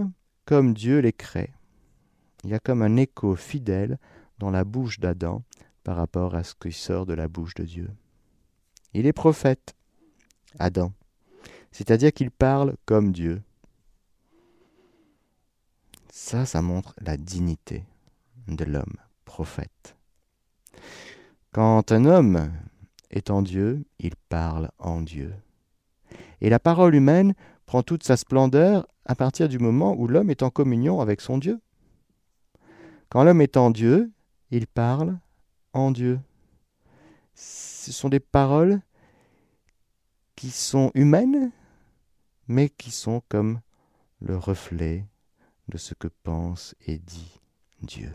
comme 0.47 0.75
Dieu 0.75 1.01
les 1.01 1.13
crée. 1.13 1.53
Il 2.45 2.51
y 2.51 2.55
a 2.55 2.59
comme 2.59 2.83
un 2.83 2.97
écho 2.97 3.37
fidèle 3.37 3.99
dans 4.39 4.51
la 4.51 4.65
bouche 4.65 5.01
d'Adam 5.01 5.43
par 5.83 5.97
rapport 5.97 6.35
à 6.35 6.45
ce 6.45 6.55
qui 6.55 6.73
sort 6.73 7.07
de 7.07 7.15
la 7.15 7.29
bouche 7.29 7.55
de 7.55 7.65
Dieu. 7.65 7.91
Il 8.93 9.07
est 9.07 9.13
prophète, 9.13 9.75
Adam, 10.59 10.93
c'est-à-dire 11.75 12.13
qu'il 12.13 12.31
parle 12.31 12.77
comme 12.87 13.11
Dieu. 13.11 13.43
Ça, 16.09 16.47
ça 16.47 16.63
montre 16.63 16.95
la 17.01 17.17
dignité 17.17 17.83
de 18.47 18.65
l'homme 18.65 18.95
prophète. 19.25 19.97
Quand 21.51 21.91
un 21.91 22.05
homme 22.05 22.53
est 23.11 23.29
en 23.29 23.43
Dieu, 23.43 23.85
il 23.99 24.15
parle 24.29 24.71
en 24.79 25.03
Dieu. 25.03 25.35
Et 26.41 26.49
la 26.49 26.61
parole 26.61 26.95
humaine 26.95 27.35
prend 27.67 27.83
toute 27.83 28.05
sa 28.05 28.17
splendeur 28.17 28.87
à 29.05 29.17
partir 29.17 29.49
du 29.49 29.59
moment 29.59 29.97
où 29.99 30.07
l'homme 30.07 30.31
est 30.31 30.45
en 30.45 30.51
communion 30.51 31.01
avec 31.01 31.21
son 31.21 31.39
Dieu. 31.39 31.61
Quand 33.09 33.25
l'homme 33.25 33.41
est 33.41 33.57
en 33.57 33.71
Dieu, 33.71 34.13
il 34.53 34.69
parle 34.69 35.19
en 35.73 35.91
Dieu. 35.91 36.21
Ce 37.35 37.91
sont 37.91 38.11
des 38.11 38.21
paroles 38.21 38.81
qui 40.37 40.51
sont 40.51 40.93
humaines, 40.95 41.51
mais 42.49 42.69
qui 42.69 42.91
sont 42.91 43.23
comme 43.29 43.61
le 44.21 44.37
reflet 44.37 45.07
de 45.69 45.79
ce 45.79 45.95
que 45.95 46.09
pense 46.23 46.75
et 46.87 46.99
dit 46.99 47.41
Dieu. 47.83 48.13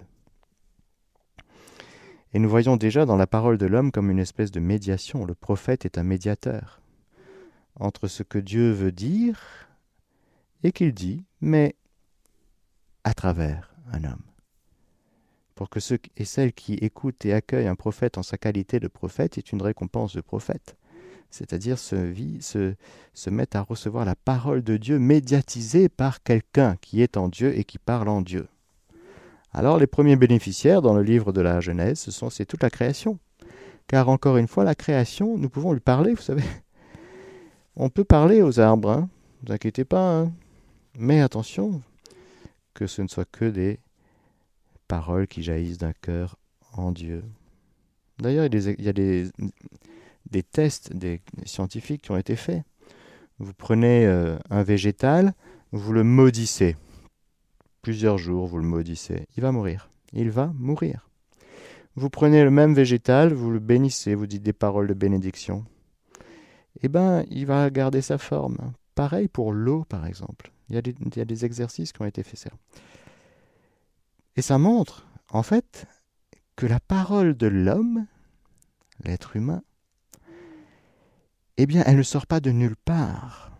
Et 2.34 2.40
nous 2.40 2.50
voyons 2.50 2.78
déjà 2.78 3.06
dans 3.06 3.16
la 3.16 3.28
parole 3.28 3.58
de 3.58 3.66
l'homme 3.66 3.92
comme 3.92 4.12
une 4.12 4.20
espèce 4.20 4.52
de 4.52 4.60
médiation. 4.60 5.26
Le 5.26 5.34
prophète 5.34 5.86
est 5.86 5.98
un 5.98 6.04
médiateur 6.04 6.82
entre 7.76 8.08
ce 8.08 8.24
que 8.24 8.38
Dieu 8.38 8.72
veut 8.72 8.92
dire 8.92 9.68
et 10.64 10.72
qu'il 10.72 10.94
dit, 10.94 11.24
mais 11.42 11.76
à 13.04 13.14
travers 13.14 13.74
un 13.92 14.04
homme. 14.04 14.22
Pour 15.56 15.70
que 15.70 15.80
ceux 15.80 16.00
et 16.16 16.26
celles 16.26 16.54
qui 16.54 16.76
écoutent 16.76 17.26
et 17.26 17.34
accueillent 17.34 17.68
un 17.68 17.76
prophète 17.76 18.18
en 18.18 18.24
sa 18.24 18.38
qualité 18.38 18.80
de 18.80 18.88
prophète 18.88 19.38
est 19.38 19.52
une 19.52 19.62
récompense 19.62 20.16
de 20.16 20.22
prophète, 20.22 20.78
c'est-à-dire 21.30 21.78
se, 21.78 22.74
mettent 23.30 23.56
à 23.56 23.62
recevoir 23.62 24.06
la 24.06 24.16
parole 24.16 24.64
de 24.64 24.78
Dieu 24.78 25.00
médiatisée 25.00 25.90
par 25.90 26.24
quelqu'un 26.24 26.76
qui 26.82 27.02
est 27.02 27.18
en 27.18 27.28
Dieu 27.28 27.58
et 27.58 27.64
qui 27.64 27.78
parle 27.78 28.10
en 28.10 28.22
Dieu. 28.22 28.48
Alors 29.52 29.78
les 29.78 29.88
premiers 29.88 30.16
bénéficiaires 30.16 30.82
dans 30.82 30.94
le 30.94 31.04
livre 31.04 31.32
de 31.32 31.42
la 31.42 31.60
Genèse, 31.60 32.00
ce 32.00 32.12
sont 32.12 32.30
c'est 32.30 32.46
toute 32.46 32.64
la 32.64 32.70
création. 32.70 33.20
Car 33.88 34.10
encore 34.10 34.38
une 34.38 34.48
fois, 34.48 34.64
la 34.64 34.76
création, 34.76 35.38
nous 35.38 35.50
pouvons 35.50 35.74
lui 35.74 35.80
parler, 35.80 36.14
vous 36.14 36.22
savez. 36.22 36.44
On 37.76 37.90
peut 37.90 38.04
parler 38.04 38.44
aux 38.44 38.60
arbres, 38.60 38.92
hein. 38.92 39.10
ne 39.42 39.48
vous 39.48 39.54
inquiétez 39.54 39.84
pas. 39.84 40.20
Hein. 40.20 40.32
Mais 40.96 41.22
attention, 41.22 41.82
que 42.76 42.86
ce 42.86 43.02
ne 43.02 43.08
soit 43.08 43.30
que 43.32 43.46
des 43.46 43.80
paroles 44.88 45.28
qui 45.28 45.42
jaillissent 45.42 45.80
d'un 45.80 45.94
cœur 45.94 46.36
en 46.74 46.92
Dieu. 46.92 47.24
D'ailleurs, 48.20 48.46
il 48.46 48.82
y 48.84 48.90
a, 48.90 48.94
des, 48.94 49.30
des, 50.32 50.44
tests 50.44 50.94
des 50.94 51.22
scientifiques 51.46 52.04
qui 52.04 52.12
ont 52.12 52.18
été 52.18 52.36
faits. 52.36 52.64
Vous 53.40 53.54
prenez 53.54 54.06
euh, 54.06 54.38
un 54.50 54.64
végétal, 54.64 55.34
vous 55.72 55.94
le 55.94 56.04
maudissez. 56.04 56.76
Plusieurs 57.82 58.18
jours, 58.18 58.48
vous 58.48 58.58
le 58.58 58.68
maudissez. 58.68 59.28
Il 59.38 59.42
va 59.42 59.52
mourir. 59.52 59.90
Il 60.14 60.30
va 60.30 60.52
mourir. 60.56 61.10
Vous 61.96 62.10
prenez 62.10 62.44
le 62.44 62.52
même 62.52 62.74
végétal, 62.74 63.34
vous 63.34 63.52
le 63.52 63.60
bénissez, 63.60 64.16
vous 64.16 64.28
dites 64.28 64.44
des 64.44 64.54
paroles 64.54 64.88
de 64.88 64.94
bénédiction. 64.94 65.66
Eh 66.82 66.88
bien, 66.88 67.26
il 67.30 67.46
va 67.46 67.70
garder 67.70 68.02
sa 68.02 68.18
forme. 68.18 68.74
Pareil 68.96 69.28
pour 69.28 69.52
l'eau, 69.52 69.86
par 69.86 70.06
exemple. 70.06 70.52
Il 70.70 70.76
y, 70.76 70.78
a 70.78 70.82
des, 70.82 70.94
il 71.00 71.18
y, 71.18 71.22
a 71.22 71.26
des, 71.26 71.46
exercices 71.46 71.92
qui 71.92 72.02
ont 72.02 72.06
été 72.06 72.22
faits. 72.24 72.52
Et 74.36 74.42
ça 74.42 74.58
montre, 74.58 75.08
en 75.32 75.42
fait, 75.42 75.88
que 76.56 76.68
la 76.68 76.80
parole 76.80 77.36
de 77.36 77.48
l'homme, 77.48 78.06
l'être 79.04 79.36
humain, 79.36 79.64
eh 81.62 81.66
bien, 81.66 81.84
elle 81.86 81.97
ne 81.97 82.03
sort 82.03 82.26
pas 82.26 82.39
de 82.39 82.51
nulle 82.51 82.78
part. 82.78 83.51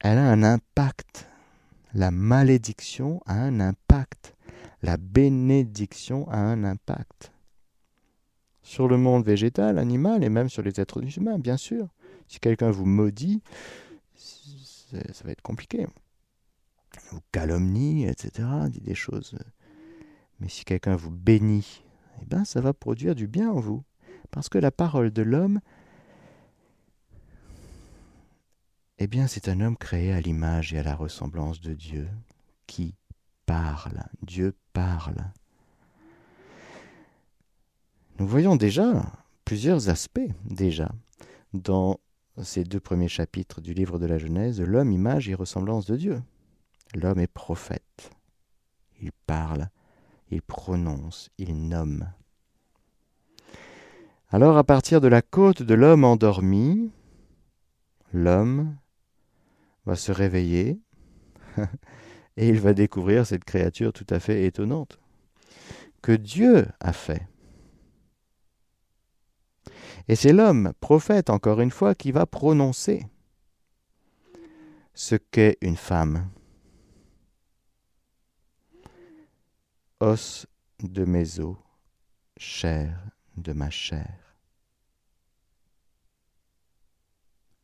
Elle 0.00 0.18
a 0.18 0.28
un 0.28 0.42
impact. 0.42 1.28
La 1.92 2.10
malédiction 2.10 3.22
a 3.26 3.34
un 3.34 3.60
impact. 3.60 4.34
La 4.82 4.96
bénédiction 4.96 6.28
a 6.30 6.38
un 6.38 6.64
impact. 6.64 7.30
Sur 8.60 8.88
le 8.88 8.96
monde 8.96 9.24
végétal, 9.24 9.78
animal 9.78 10.24
et 10.24 10.30
même 10.30 10.48
sur 10.48 10.62
les 10.62 10.80
êtres 10.80 11.00
humains, 11.16 11.38
bien 11.38 11.56
sûr. 11.56 11.86
Si 12.26 12.40
quelqu'un 12.40 12.72
vous 12.72 12.86
maudit, 12.86 13.40
ça 14.16 15.24
va 15.24 15.30
être 15.30 15.42
compliqué. 15.42 15.86
Vous 17.12 17.20
calomnie, 17.30 18.04
etc., 18.06 18.48
dit 18.68 18.80
des 18.80 18.96
choses. 18.96 19.36
Mais 20.40 20.48
si 20.48 20.64
quelqu'un 20.64 20.96
vous 20.96 21.12
bénit, 21.12 21.84
eh 22.20 22.24
bien, 22.24 22.44
ça 22.44 22.60
va 22.60 22.72
produire 22.72 23.14
du 23.14 23.28
bien 23.28 23.48
en 23.48 23.60
vous. 23.60 23.84
Parce 24.32 24.48
que 24.48 24.58
la 24.58 24.72
parole 24.72 25.12
de 25.12 25.22
l'homme, 25.22 25.60
eh 29.04 29.06
bien, 29.06 29.26
c'est 29.26 29.50
un 29.50 29.60
homme 29.60 29.76
créé 29.76 30.14
à 30.14 30.20
l'image 30.22 30.72
et 30.72 30.78
à 30.78 30.82
la 30.82 30.94
ressemblance 30.94 31.60
de 31.60 31.74
Dieu 31.74 32.08
qui 32.66 32.94
parle. 33.44 34.02
Dieu 34.22 34.54
parle. 34.72 35.30
Nous 38.18 38.26
voyons 38.26 38.56
déjà 38.56 39.04
plusieurs 39.44 39.90
aspects 39.90 40.30
déjà 40.46 40.90
dans 41.52 42.00
ces 42.42 42.64
deux 42.64 42.80
premiers 42.80 43.08
chapitres 43.08 43.60
du 43.60 43.74
livre 43.74 43.98
de 43.98 44.06
la 44.06 44.16
Genèse, 44.16 44.62
l'homme, 44.62 44.90
image 44.90 45.28
et 45.28 45.34
ressemblance 45.34 45.84
de 45.84 45.96
Dieu. 45.96 46.22
L'homme 46.94 47.20
est 47.20 47.26
prophète. 47.26 48.10
Il 49.02 49.12
parle, 49.26 49.68
il 50.30 50.40
prononce, 50.40 51.28
il 51.36 51.68
nomme. 51.68 52.10
Alors 54.30 54.56
à 54.56 54.64
partir 54.64 55.02
de 55.02 55.08
la 55.08 55.20
côte 55.20 55.62
de 55.62 55.74
l'homme 55.74 56.04
endormi, 56.04 56.90
l'homme 58.14 58.74
va 59.86 59.96
se 59.96 60.12
réveiller 60.12 60.80
et 62.36 62.48
il 62.48 62.60
va 62.60 62.74
découvrir 62.74 63.26
cette 63.26 63.44
créature 63.44 63.92
tout 63.92 64.06
à 64.10 64.20
fait 64.20 64.44
étonnante 64.44 64.98
que 66.02 66.12
Dieu 66.12 66.66
a 66.80 66.92
fait. 66.92 67.26
Et 70.06 70.16
c'est 70.16 70.34
l'homme, 70.34 70.74
prophète 70.80 71.30
encore 71.30 71.62
une 71.62 71.70
fois, 71.70 71.94
qui 71.94 72.12
va 72.12 72.26
prononcer 72.26 73.06
ce 74.92 75.14
qu'est 75.14 75.56
une 75.62 75.76
femme. 75.76 76.30
Os 80.00 80.46
de 80.82 81.06
mes 81.06 81.40
os, 81.40 81.56
chair 82.36 82.98
de 83.38 83.52
ma 83.54 83.70
chair. 83.70 84.36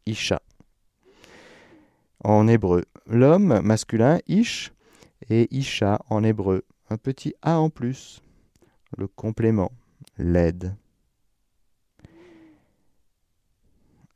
Isha. 0.07 0.41
En 2.23 2.49
hébreu, 2.49 2.85
l'homme 3.07 3.61
masculin, 3.61 4.21
Ish, 4.27 4.73
et 5.29 5.49
Isha 5.55 6.01
en 6.09 6.23
hébreu, 6.23 6.65
un 6.89 6.97
petit 6.97 7.35
A 7.43 7.59
en 7.59 7.71
plus, 7.71 8.23
le 8.97 9.07
complément, 9.07 9.73
l'aide. 10.19 10.75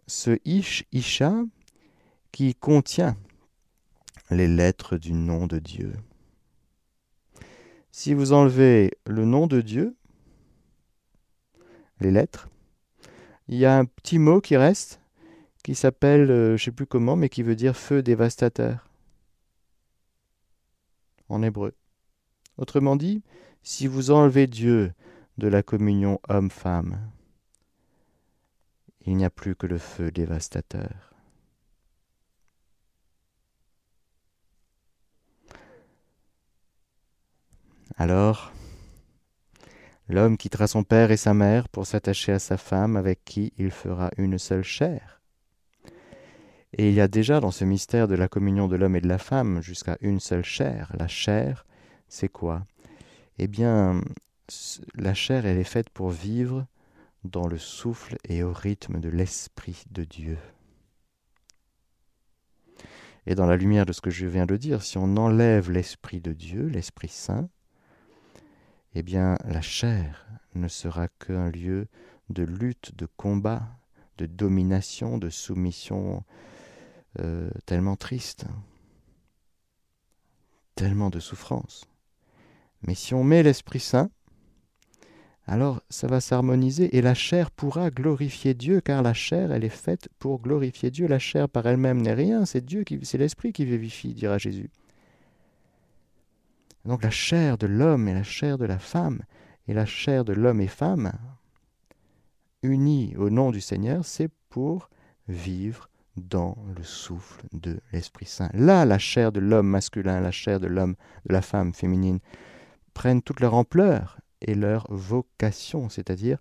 ce 0.07 0.38
Ish 0.44 0.84
Isha 0.92 1.44
qui 2.32 2.55
contient 2.55 3.16
les 4.30 4.48
lettres 4.48 4.96
du 4.96 5.12
nom 5.12 5.46
de 5.46 5.59
Dieu. 5.59 5.94
Si 7.92 8.14
vous 8.14 8.32
enlevez 8.32 8.90
le 9.07 9.24
nom 9.24 9.46
de 9.46 9.61
Dieu, 9.61 9.96
les 12.00 12.11
lettres, 12.11 12.48
il 13.48 13.57
y 13.57 13.66
a 13.66 13.78
un 13.78 13.84
petit 13.84 14.18
mot 14.18 14.40
qui 14.40 14.57
reste, 14.57 15.00
qui 15.64 15.74
s'appelle, 15.74 16.30
euh, 16.30 16.48
je 16.50 16.52
ne 16.52 16.58
sais 16.66 16.70
plus 16.70 16.86
comment, 16.86 17.16
mais 17.16 17.28
qui 17.28 17.42
veut 17.42 17.56
dire 17.56 17.76
feu 17.76 18.02
dévastateur 18.02 18.88
en 21.28 21.42
hébreu. 21.42 21.74
Autrement 22.58 22.94
dit, 22.94 23.22
si 23.62 23.86
vous 23.86 24.12
enlevez 24.12 24.46
Dieu 24.46 24.92
de 25.38 25.48
la 25.48 25.62
communion 25.64 26.20
homme-femme, 26.28 27.10
il 29.06 29.16
n'y 29.16 29.24
a 29.24 29.30
plus 29.30 29.56
que 29.56 29.66
le 29.66 29.78
feu 29.78 30.12
dévastateur. 30.12 31.14
Alors, 37.96 38.52
L'homme 40.08 40.36
quittera 40.36 40.66
son 40.66 40.84
père 40.84 41.10
et 41.10 41.16
sa 41.16 41.32
mère 41.32 41.70
pour 41.70 41.86
s'attacher 41.86 42.32
à 42.32 42.38
sa 42.38 42.58
femme 42.58 42.96
avec 42.96 43.24
qui 43.24 43.54
il 43.56 43.70
fera 43.70 44.10
une 44.18 44.38
seule 44.38 44.62
chair. 44.62 45.23
Et 46.76 46.88
il 46.88 46.94
y 46.94 47.00
a 47.00 47.06
déjà 47.06 47.38
dans 47.38 47.52
ce 47.52 47.64
mystère 47.64 48.08
de 48.08 48.16
la 48.16 48.26
communion 48.26 48.66
de 48.66 48.74
l'homme 48.74 48.96
et 48.96 49.00
de 49.00 49.06
la 49.06 49.18
femme 49.18 49.62
jusqu'à 49.62 49.96
une 50.00 50.18
seule 50.18 50.44
chair. 50.44 50.92
La 50.98 51.06
chair, 51.06 51.66
c'est 52.08 52.28
quoi? 52.28 52.64
Eh 53.38 53.46
bien, 53.46 54.00
la 54.96 55.14
chair, 55.14 55.46
elle 55.46 55.58
est 55.58 55.64
faite 55.64 55.88
pour 55.88 56.10
vivre 56.10 56.66
dans 57.22 57.46
le 57.46 57.58
souffle 57.58 58.16
et 58.28 58.42
au 58.42 58.52
rythme 58.52 58.98
de 58.98 59.08
l'Esprit 59.08 59.84
de 59.92 60.02
Dieu. 60.02 60.36
Et 63.26 63.36
dans 63.36 63.46
la 63.46 63.56
lumière 63.56 63.86
de 63.86 63.92
ce 63.92 64.00
que 64.00 64.10
je 64.10 64.26
viens 64.26 64.46
de 64.46 64.56
dire, 64.56 64.82
si 64.82 64.98
on 64.98 65.16
enlève 65.16 65.70
l'Esprit 65.70 66.20
de 66.20 66.32
Dieu, 66.32 66.66
l'Esprit 66.66 67.08
Saint, 67.08 67.48
eh 68.96 69.04
bien 69.04 69.36
la 69.44 69.62
chair 69.62 70.26
ne 70.56 70.68
sera 70.68 71.06
qu'un 71.06 71.50
lieu 71.50 71.86
de 72.30 72.42
lutte, 72.42 72.96
de 72.96 73.06
combat, 73.16 73.62
de 74.18 74.26
domination, 74.26 75.18
de 75.18 75.30
soumission 75.30 76.24
euh, 77.20 77.50
tellement 77.66 77.96
triste, 77.96 78.44
tellement 80.74 81.10
de 81.10 81.20
souffrance. 81.20 81.86
Mais 82.82 82.94
si 82.94 83.14
on 83.14 83.24
met 83.24 83.42
l'Esprit 83.42 83.80
Saint, 83.80 84.10
alors 85.46 85.82
ça 85.90 86.06
va 86.06 86.20
s'harmoniser 86.20 86.96
et 86.96 87.02
la 87.02 87.14
chair 87.14 87.50
pourra 87.50 87.90
glorifier 87.90 88.54
Dieu, 88.54 88.80
car 88.80 89.02
la 89.02 89.12
chair, 89.12 89.52
elle 89.52 89.64
est 89.64 89.68
faite 89.68 90.08
pour 90.18 90.40
glorifier 90.40 90.90
Dieu. 90.90 91.06
La 91.06 91.18
chair 91.18 91.48
par 91.48 91.66
elle-même 91.66 92.00
n'est 92.00 92.14
rien, 92.14 92.46
c'est 92.46 92.64
Dieu 92.64 92.82
qui, 92.84 93.00
c'est 93.02 93.18
l'Esprit 93.18 93.52
qui 93.52 93.64
vivifie, 93.64 94.14
dira 94.14 94.38
Jésus. 94.38 94.70
Donc 96.84 97.02
la 97.02 97.10
chair 97.10 97.58
de 97.58 97.66
l'homme 97.66 98.08
et 98.08 98.14
la 98.14 98.22
chair 98.22 98.58
de 98.58 98.64
la 98.64 98.78
femme, 98.78 99.22
et 99.68 99.74
la 99.74 99.86
chair 99.86 100.24
de 100.24 100.32
l'homme 100.32 100.60
et 100.60 100.68
femme, 100.68 101.12
unis 102.62 103.14
au 103.16 103.30
nom 103.30 103.50
du 103.50 103.60
Seigneur, 103.60 104.04
c'est 104.04 104.30
pour 104.48 104.88
vivre 105.28 105.88
dans 106.16 106.56
le 106.76 106.82
souffle 106.84 107.42
de 107.52 107.80
l'Esprit 107.92 108.26
Saint. 108.26 108.50
Là, 108.54 108.84
la 108.84 108.98
chair 108.98 109.32
de 109.32 109.40
l'homme 109.40 109.68
masculin, 109.68 110.20
la 110.20 110.30
chair 110.30 110.60
de 110.60 110.66
l'homme, 110.66 110.96
de 111.26 111.32
la 111.32 111.42
femme 111.42 111.74
féminine, 111.74 112.20
prennent 112.92 113.22
toute 113.22 113.40
leur 113.40 113.54
ampleur 113.54 114.20
et 114.40 114.54
leur 114.54 114.86
vocation, 114.90 115.88
c'est-à-dire 115.88 116.38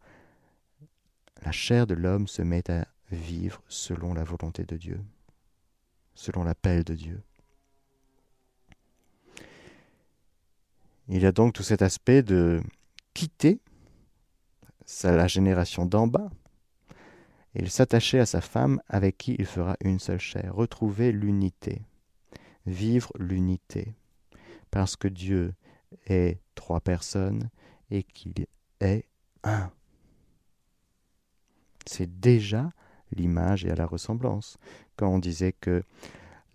la 1.43 1.51
chair 1.51 1.87
de 1.87 1.93
l'homme 1.93 2.27
se 2.27 2.41
met 2.41 2.69
à 2.69 2.87
vivre 3.11 3.61
selon 3.67 4.13
la 4.13 4.23
volonté 4.23 4.63
de 4.63 4.77
Dieu, 4.77 5.01
selon 6.13 6.43
l'appel 6.43 6.83
de 6.83 6.93
Dieu. 6.93 7.21
Il 11.09 11.21
y 11.21 11.25
a 11.25 11.31
donc 11.31 11.53
tout 11.53 11.63
cet 11.63 11.81
aspect 11.81 12.23
de 12.23 12.61
quitter 13.13 13.59
la 15.03 15.27
génération 15.27 15.85
d'en 15.85 16.07
bas 16.07 16.29
et 17.55 17.67
s'attacher 17.67 18.19
à 18.19 18.25
sa 18.25 18.41
femme 18.41 18.81
avec 18.87 19.17
qui 19.17 19.35
il 19.37 19.45
fera 19.45 19.77
une 19.83 19.99
seule 19.99 20.19
chair, 20.19 20.55
retrouver 20.55 21.11
l'unité, 21.11 21.81
vivre 22.65 23.11
l'unité, 23.17 23.93
parce 24.71 24.95
que 24.95 25.07
Dieu 25.07 25.53
est 26.07 26.39
trois 26.55 26.81
personnes 26.81 27.49
et 27.91 28.03
qu'il 28.03 28.33
est 28.79 29.05
un. 29.43 29.71
C'est 31.85 32.19
déjà 32.19 32.71
l'image 33.11 33.65
et 33.65 33.75
la 33.75 33.85
ressemblance. 33.85 34.57
Quand 34.95 35.09
on 35.09 35.19
disait 35.19 35.53
que 35.53 35.83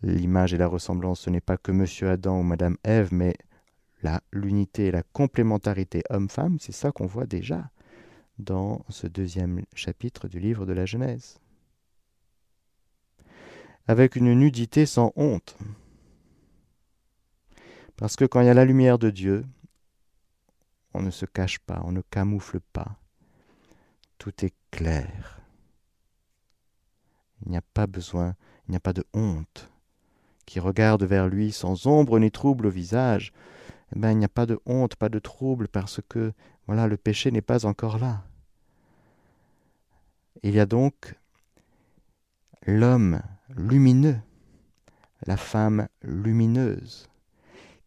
l'image 0.02 0.54
et 0.54 0.58
la 0.58 0.66
ressemblance, 0.66 1.20
ce 1.20 1.30
n'est 1.30 1.40
pas 1.40 1.58
que 1.58 1.70
Monsieur 1.70 2.10
Adam 2.10 2.40
ou 2.40 2.42
Madame 2.42 2.76
Ève, 2.82 3.12
mais 3.12 3.34
l'unité 4.32 4.86
et 4.86 4.90
la 4.90 5.02
complémentarité 5.02 6.02
homme-femme, 6.10 6.58
c'est 6.60 6.72
ça 6.72 6.92
qu'on 6.92 7.06
voit 7.06 7.26
déjà 7.26 7.70
dans 8.38 8.84
ce 8.88 9.06
deuxième 9.06 9.64
chapitre 9.74 10.28
du 10.28 10.38
livre 10.38 10.66
de 10.66 10.72
la 10.72 10.86
Genèse. 10.86 11.40
Avec 13.86 14.16
une 14.16 14.32
nudité 14.34 14.86
sans 14.86 15.12
honte. 15.16 15.56
Parce 17.96 18.16
que 18.16 18.24
quand 18.24 18.40
il 18.40 18.46
y 18.46 18.50
a 18.50 18.54
la 18.54 18.64
lumière 18.64 18.98
de 18.98 19.10
Dieu, 19.10 19.44
on 20.94 21.02
ne 21.02 21.10
se 21.10 21.26
cache 21.26 21.58
pas, 21.58 21.82
on 21.84 21.92
ne 21.92 22.00
camoufle 22.00 22.60
pas. 22.60 22.96
Tout 24.18 24.44
est 24.44 24.54
clair. 24.70 25.40
Il 27.44 27.50
n'y 27.50 27.56
a 27.56 27.62
pas 27.62 27.86
besoin, 27.86 28.34
il 28.66 28.72
n'y 28.72 28.76
a 28.76 28.80
pas 28.80 28.92
de 28.92 29.04
honte. 29.14 29.70
Qui 30.46 30.60
regarde 30.60 31.04
vers 31.04 31.28
lui 31.28 31.52
sans 31.52 31.86
ombre 31.86 32.18
ni 32.18 32.30
trouble 32.30 32.66
au 32.66 32.70
visage, 32.70 33.32
eh 33.94 33.98
ben, 33.98 34.12
il 34.12 34.18
n'y 34.18 34.24
a 34.24 34.30
pas 34.30 34.46
de 34.46 34.60
honte, 34.66 34.96
pas 34.96 35.08
de 35.08 35.18
trouble, 35.18 35.68
parce 35.68 36.00
que 36.08 36.32
voilà, 36.66 36.86
le 36.86 36.96
péché 36.96 37.30
n'est 37.30 37.42
pas 37.42 37.64
encore 37.64 37.98
là. 37.98 38.27
Il 40.42 40.54
y 40.54 40.60
a 40.60 40.66
donc 40.66 41.14
l'homme 42.66 43.22
lumineux, 43.56 44.18
la 45.26 45.36
femme 45.36 45.88
lumineuse, 46.02 47.08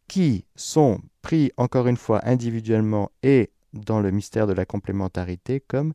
qui 0.08 0.46
sont 0.56 1.02
pris 1.22 1.52
encore 1.58 1.88
une 1.88 1.98
fois 1.98 2.20
individuellement 2.28 3.12
et 3.24 3.52
dans 3.74 4.02
le 4.02 4.12
mystère 4.12 4.48
de 4.48 4.54
la 4.54 4.66
complémentarité 4.66 5.62
comme 5.62 5.94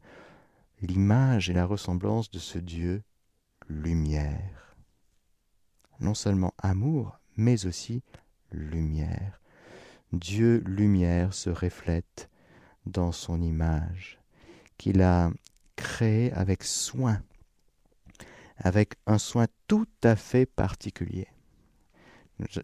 l'image 0.81 1.51
et 1.51 1.53
la 1.53 1.67
ressemblance 1.67 2.31
de 2.31 2.39
ce 2.39 2.59
Dieu 2.59 3.03
lumière. 3.69 4.77
Non 6.01 6.15
seulement 6.15 6.55
amour, 6.59 7.19
mais 7.37 7.67
aussi 7.67 8.03
lumière. 8.53 9.41
Dieu 10.13 10.63
lumière 10.67 11.35
se 11.35 11.51
reflète 11.51 12.31
dans 12.87 13.13
son 13.13 13.43
image, 13.43 14.21
qu'il 14.79 15.03
a 15.03 15.31
créée 15.77 16.33
avec 16.33 16.65
soin, 16.65 17.21
avec 18.57 18.95
un 19.07 19.19
soin 19.19 19.47
tout 19.69 19.89
à 20.03 20.17
fait 20.17 20.47
particulier. 20.47 21.29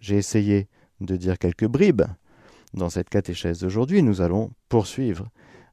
J'ai 0.01 0.17
essayé 0.17 0.69
de 1.01 1.17
dire 1.17 1.39
quelques 1.39 1.67
bribes 1.67 2.03
dans 2.75 2.91
cette 2.91 3.09
catéchèse 3.09 3.61
d'aujourd'hui. 3.61 4.03
Nous 4.03 4.21
allons 4.21 4.51
poursuivre 4.69 5.29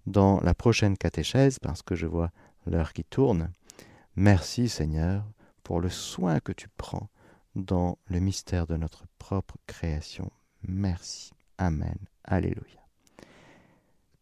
dans 0.06 0.40
la 0.42 0.54
prochaine 0.54 0.98
catéchèse 0.98 1.60
parce 1.60 1.82
que 1.82 1.96
je 1.96 2.06
vois 2.06 2.32
l'heure 2.66 2.94
qui 2.94 3.04
tourne. 3.04 3.52
Merci 4.16 4.70
Seigneur 4.70 5.26
pour 5.64 5.80
le 5.80 5.90
soin 5.90 6.40
que 6.40 6.52
tu 6.52 6.68
prends 6.78 7.10
dans 7.56 7.98
le 8.08 8.20
mystère 8.20 8.68
de 8.68 8.76
notre 8.76 9.06
propre 9.18 9.58
création. 9.68 10.30
Merci. 10.68 11.32
Amen. 11.58 11.98
Alléluia. 12.24 12.79